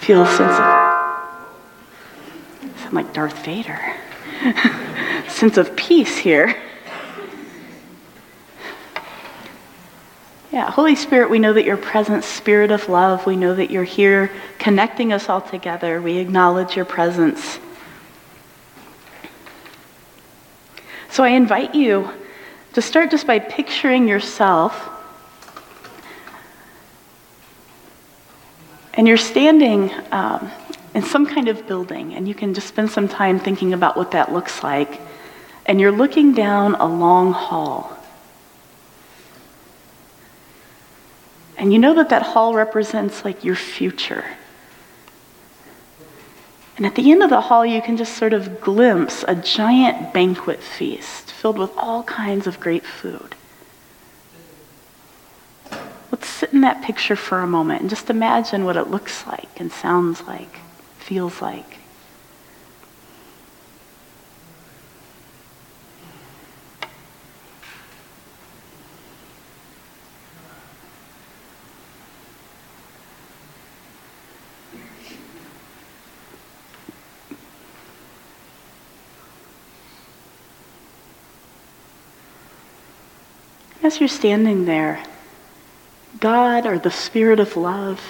feel 0.00 0.22
a 0.22 0.26
sense 0.26 0.52
of 0.52 0.92
I'm 2.84 2.92
like 2.92 3.14
Darth 3.14 3.42
Vader. 3.46 3.80
Sense 5.28 5.56
of 5.56 5.74
peace 5.74 6.18
here. 6.18 6.54
Yeah, 10.52 10.70
Holy 10.70 10.96
Spirit, 10.96 11.30
we 11.30 11.38
know 11.38 11.54
that 11.54 11.64
you're 11.64 11.78
present, 11.78 12.24
Spirit 12.24 12.70
of 12.70 12.90
love. 12.90 13.24
We 13.24 13.36
know 13.36 13.54
that 13.54 13.70
you're 13.70 13.84
here 13.84 14.30
connecting 14.58 15.10
us 15.10 15.30
all 15.30 15.40
together. 15.40 16.02
We 16.02 16.18
acknowledge 16.18 16.76
your 16.76 16.84
presence. 16.84 17.58
So 21.08 21.24
I 21.24 21.30
invite 21.30 21.74
you 21.74 22.10
to 22.74 22.82
start 22.82 23.10
just 23.10 23.26
by 23.26 23.38
picturing 23.38 24.06
yourself. 24.06 24.90
And 28.92 29.08
you're 29.08 29.16
standing 29.16 29.90
um, 30.10 30.50
in 30.94 31.02
some 31.02 31.24
kind 31.24 31.48
of 31.48 31.66
building, 31.66 32.14
and 32.14 32.28
you 32.28 32.34
can 32.34 32.52
just 32.52 32.66
spend 32.66 32.90
some 32.90 33.08
time 33.08 33.40
thinking 33.40 33.72
about 33.72 33.96
what 33.96 34.10
that 34.10 34.34
looks 34.34 34.62
like. 34.62 35.00
And 35.64 35.80
you're 35.80 35.92
looking 35.92 36.34
down 36.34 36.74
a 36.74 36.86
long 36.86 37.32
hall. 37.32 37.91
And 41.62 41.72
you 41.72 41.78
know 41.78 41.94
that 41.94 42.08
that 42.08 42.22
hall 42.22 42.54
represents 42.54 43.24
like 43.24 43.44
your 43.44 43.54
future. 43.54 44.24
And 46.76 46.84
at 46.84 46.96
the 46.96 47.12
end 47.12 47.22
of 47.22 47.30
the 47.30 47.40
hall, 47.40 47.64
you 47.64 47.80
can 47.80 47.96
just 47.96 48.16
sort 48.16 48.32
of 48.32 48.60
glimpse 48.60 49.24
a 49.28 49.36
giant 49.36 50.12
banquet 50.12 50.60
feast 50.60 51.30
filled 51.30 51.58
with 51.58 51.70
all 51.76 52.02
kinds 52.02 52.48
of 52.48 52.58
great 52.58 52.84
food. 52.84 53.36
let's 56.10 56.28
sit 56.28 56.52
in 56.52 56.62
that 56.62 56.82
picture 56.82 57.14
for 57.14 57.38
a 57.38 57.46
moment 57.46 57.80
and 57.80 57.88
just 57.88 58.10
imagine 58.10 58.64
what 58.64 58.76
it 58.76 58.88
looks 58.88 59.24
like 59.28 59.60
and 59.60 59.70
sounds 59.70 60.20
like, 60.22 60.58
feels 60.98 61.40
like. 61.40 61.78
As 83.82 83.98
you're 83.98 84.08
standing 84.08 84.64
there, 84.64 85.02
God 86.20 86.66
or 86.66 86.78
the 86.78 86.90
Spirit 86.90 87.40
of 87.40 87.56
love, 87.56 88.00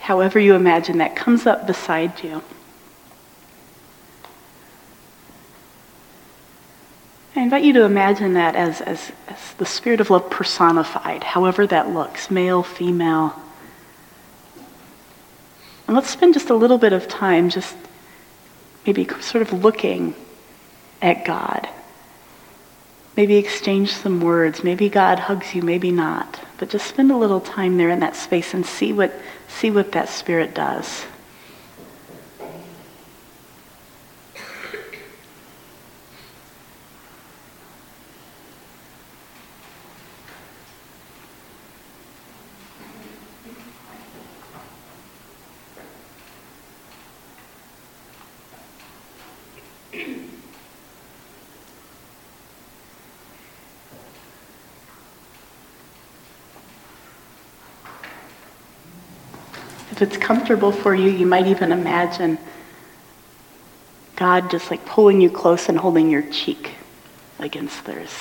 however 0.00 0.38
you 0.38 0.54
imagine 0.54 0.98
that, 0.98 1.14
comes 1.14 1.46
up 1.46 1.66
beside 1.66 2.24
you. 2.24 2.42
I 7.36 7.42
invite 7.42 7.62
you 7.62 7.74
to 7.74 7.82
imagine 7.82 8.32
that 8.34 8.56
as, 8.56 8.80
as, 8.80 9.12
as 9.28 9.54
the 9.58 9.66
Spirit 9.66 10.00
of 10.00 10.08
love 10.08 10.30
personified, 10.30 11.22
however 11.24 11.66
that 11.66 11.90
looks, 11.90 12.30
male, 12.30 12.62
female. 12.62 13.40
And 15.86 15.94
let's 15.94 16.08
spend 16.08 16.34
just 16.34 16.48
a 16.48 16.54
little 16.54 16.78
bit 16.78 16.94
of 16.94 17.06
time 17.06 17.50
just 17.50 17.76
maybe 18.86 19.06
sort 19.20 19.42
of 19.42 19.52
looking 19.52 20.14
at 21.02 21.26
God. 21.26 21.68
Maybe 23.18 23.34
exchange 23.34 23.94
some 23.94 24.20
words. 24.20 24.62
Maybe 24.62 24.88
God 24.88 25.18
hugs 25.18 25.52
you, 25.52 25.60
maybe 25.60 25.90
not. 25.90 26.38
But 26.56 26.68
just 26.70 26.86
spend 26.86 27.10
a 27.10 27.16
little 27.16 27.40
time 27.40 27.76
there 27.76 27.90
in 27.90 27.98
that 27.98 28.14
space 28.14 28.54
and 28.54 28.64
see 28.64 28.92
what, 28.92 29.12
see 29.48 29.72
what 29.72 29.90
that 29.90 30.08
spirit 30.08 30.54
does. 30.54 31.04
If 59.98 60.02
it's 60.02 60.16
comfortable 60.16 60.70
for 60.70 60.94
you, 60.94 61.10
you 61.10 61.26
might 61.26 61.48
even 61.48 61.72
imagine 61.72 62.38
God 64.14 64.48
just 64.48 64.70
like 64.70 64.86
pulling 64.86 65.20
you 65.20 65.28
close 65.28 65.68
and 65.68 65.76
holding 65.76 66.08
your 66.08 66.22
cheek 66.22 66.74
against 67.40 67.84
theirs. 67.84 68.12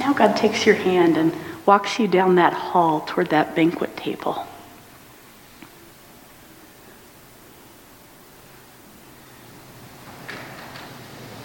Now 0.00 0.14
God 0.14 0.34
takes 0.34 0.64
your 0.64 0.74
hand 0.74 1.18
and 1.18 1.32
walks 1.66 1.98
you 1.98 2.08
down 2.08 2.36
that 2.36 2.54
hall 2.54 3.02
toward 3.02 3.28
that 3.28 3.54
banquet 3.54 3.96
table. 3.98 4.46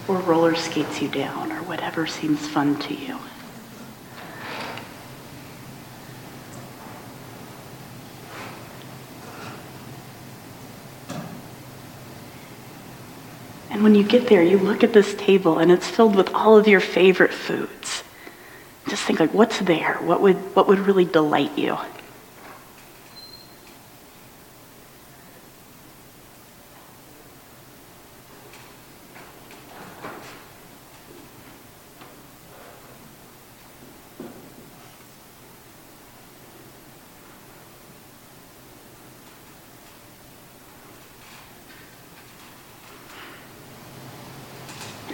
Or 0.08 0.18
roller 0.20 0.56
skates 0.56 1.02
you 1.02 1.10
down, 1.10 1.52
or 1.52 1.62
whatever 1.64 2.08
seems 2.08 2.48
fun 2.48 2.80
to 2.80 2.94
you. 2.94 3.20
And 13.70 13.84
when 13.84 13.96
you 13.96 14.04
get 14.04 14.28
there, 14.28 14.42
you 14.42 14.58
look 14.58 14.86
at 14.86 14.94
this 14.94 15.14
table 15.16 15.60
and 15.60 15.70
it's 15.70 15.90
filled 15.90 16.16
with 16.16 16.34
all 16.34 16.58
of 16.58 16.66
your 16.66 16.80
favorite 16.80 17.34
foods 17.34 17.85
just 18.96 19.08
think 19.08 19.20
like 19.20 19.34
what's 19.34 19.60
there? 19.60 19.96
What 19.96 20.22
would 20.22 20.38
what 20.56 20.70
would 20.70 20.80
really 20.80 21.04
delight 21.04 21.58
you? 21.58 21.78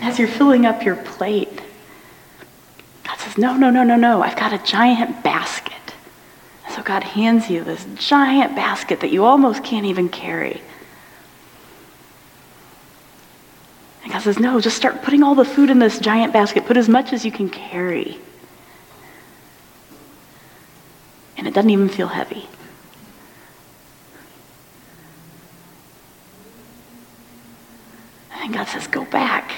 As 0.04 0.20
you're 0.20 0.28
filling 0.28 0.68
up 0.68 0.84
your 0.84 0.98
plate, 0.98 1.51
No, 3.42 3.58
no, 3.58 3.72
no, 3.72 3.84
no, 3.84 3.96
no. 3.96 4.22
I've 4.22 4.36
got 4.36 4.54
a 4.54 4.60
giant 4.60 5.24
basket. 5.24 5.74
so 6.70 6.84
God 6.84 7.02
hands 7.04 7.50
you 7.50 7.64
this 7.64 7.88
giant 7.96 8.56
basket 8.56 9.00
that 9.00 9.10
you 9.10 9.26
almost 9.26 9.64
can't 9.64 9.88
even 9.88 10.10
carry. 10.10 10.62
And 14.04 14.14
God 14.14 14.20
says, 14.20 14.38
No, 14.38 14.62
just 14.62 14.78
start 14.78 15.02
putting 15.02 15.24
all 15.24 15.34
the 15.34 15.44
food 15.44 15.72
in 15.72 15.80
this 15.80 15.98
giant 15.98 16.34
basket. 16.34 16.68
Put 16.68 16.78
as 16.78 16.88
much 16.88 17.14
as 17.14 17.26
you 17.26 17.32
can 17.32 17.50
carry. 17.50 18.20
And 21.36 21.48
it 21.48 21.56
doesn't 21.56 21.72
even 21.72 21.90
feel 21.90 22.10
heavy. 22.10 22.48
And 28.36 28.54
God 28.54 28.68
says, 28.68 28.86
Go 28.86 29.04
back 29.06 29.52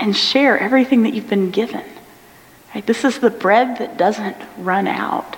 and 0.00 0.16
share 0.16 0.58
everything 0.58 1.02
that 1.02 1.12
you've 1.12 1.28
been 1.28 1.50
given. 1.50 1.84
Right? 2.74 2.86
This 2.86 3.04
is 3.04 3.18
the 3.18 3.30
bread 3.30 3.78
that 3.78 3.96
doesn't 3.96 4.36
run 4.58 4.86
out. 4.86 5.36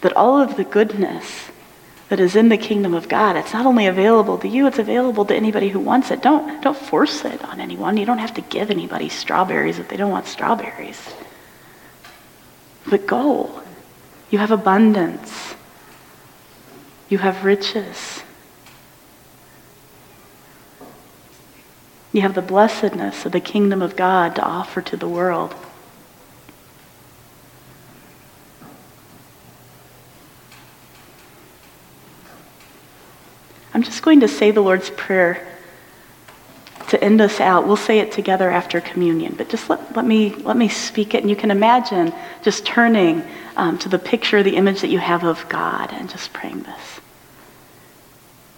That 0.00 0.16
all 0.16 0.40
of 0.40 0.56
the 0.56 0.64
goodness 0.64 1.50
that 2.08 2.18
is 2.18 2.34
in 2.34 2.48
the 2.48 2.56
kingdom 2.56 2.94
of 2.94 3.08
God, 3.08 3.36
it's 3.36 3.52
not 3.52 3.66
only 3.66 3.86
available 3.86 4.38
to 4.38 4.48
you, 4.48 4.66
it's 4.66 4.78
available 4.80 5.24
to 5.26 5.34
anybody 5.34 5.68
who 5.68 5.78
wants 5.78 6.10
it. 6.10 6.22
Don't, 6.22 6.60
don't 6.62 6.76
force 6.76 7.24
it 7.24 7.44
on 7.44 7.60
anyone. 7.60 7.96
You 7.96 8.06
don't 8.06 8.18
have 8.18 8.34
to 8.34 8.40
give 8.40 8.70
anybody 8.70 9.08
strawberries 9.08 9.78
if 9.78 9.88
they 9.88 9.96
don't 9.96 10.10
want 10.10 10.26
strawberries. 10.26 11.00
But 12.88 13.06
go. 13.06 13.62
You 14.30 14.38
have 14.38 14.50
abundance. 14.50 15.54
You 17.08 17.18
have 17.18 17.44
riches. 17.44 18.22
You 22.12 22.22
have 22.22 22.34
the 22.34 22.42
blessedness 22.42 23.24
of 23.24 23.32
the 23.32 23.40
kingdom 23.40 23.82
of 23.82 23.94
God 23.94 24.34
to 24.36 24.42
offer 24.42 24.82
to 24.82 24.96
the 24.96 25.08
world. 25.08 25.54
I'm 33.72 33.84
just 33.84 34.02
going 34.02 34.20
to 34.20 34.28
say 34.28 34.50
the 34.50 34.60
Lord's 34.60 34.90
Prayer 34.90 35.46
to 36.88 37.02
end 37.02 37.20
us 37.20 37.38
out. 37.38 37.68
We'll 37.68 37.76
say 37.76 38.00
it 38.00 38.10
together 38.10 38.50
after 38.50 38.80
communion, 38.80 39.34
but 39.38 39.48
just 39.48 39.70
let, 39.70 39.94
let, 39.94 40.04
me, 40.04 40.34
let 40.34 40.56
me 40.56 40.68
speak 40.68 41.14
it. 41.14 41.22
And 41.22 41.30
you 41.30 41.36
can 41.36 41.52
imagine 41.52 42.12
just 42.42 42.66
turning 42.66 43.22
um, 43.56 43.78
to 43.78 43.88
the 43.88 43.98
picture, 43.98 44.42
the 44.42 44.56
image 44.56 44.80
that 44.80 44.88
you 44.88 44.98
have 44.98 45.22
of 45.22 45.48
God, 45.48 45.92
and 45.92 46.10
just 46.10 46.32
praying 46.32 46.64
this. 46.64 47.00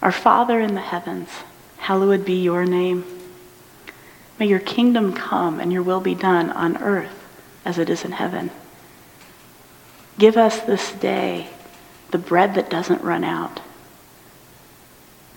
Our 0.01 0.11
Father 0.11 0.59
in 0.59 0.73
the 0.73 0.81
heavens, 0.81 1.29
hallowed 1.77 2.25
be 2.25 2.41
your 2.41 2.65
name. 2.65 3.05
May 4.43 4.49
your 4.49 4.59
kingdom 4.59 5.13
come 5.13 5.61
and 5.61 5.71
your 5.71 5.83
will 5.83 6.01
be 6.01 6.15
done 6.15 6.49
on 6.49 6.75
earth 6.83 7.17
as 7.63 7.77
it 7.77 7.89
is 7.89 8.03
in 8.03 8.11
heaven. 8.11 8.51
Give 10.19 10.35
us 10.35 10.59
this 10.59 10.91
day 10.91 11.47
the 12.11 12.17
bread 12.17 12.55
that 12.55 12.69
doesn't 12.69 13.01
run 13.01 13.23
out. 13.23 13.61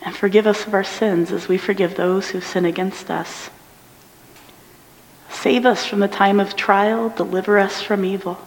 And 0.03 0.17
forgive 0.17 0.45
us 0.45 0.67
of 0.67 0.75
our 0.75 0.83
sins 0.83 1.31
as 1.31 1.47
we 1.47 1.57
forgive 1.57 1.95
those 1.95 2.31
who 2.31 2.41
sin 2.41 2.65
against 2.65 3.09
us. 3.09 3.49
Save 5.31 5.67
us 5.67 5.87
from 5.87 6.01
the 6.01 6.09
time 6.09 6.41
of 6.41 6.57
trial, 6.57 7.11
deliver 7.11 7.61
us 7.61 7.81
from 7.81 8.05
evil. 8.05 8.41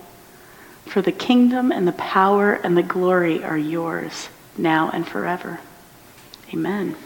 For 0.86 1.02
the 1.02 1.14
kingdom 1.14 1.72
and 1.72 1.88
the 1.88 1.94
power 1.94 2.52
and 2.52 2.76
the 2.76 2.84
glory 2.84 3.42
are 3.46 3.58
yours, 3.58 4.28
now 4.58 4.90
and 4.90 5.08
forever. 5.08 5.62
Amen. 6.54 6.98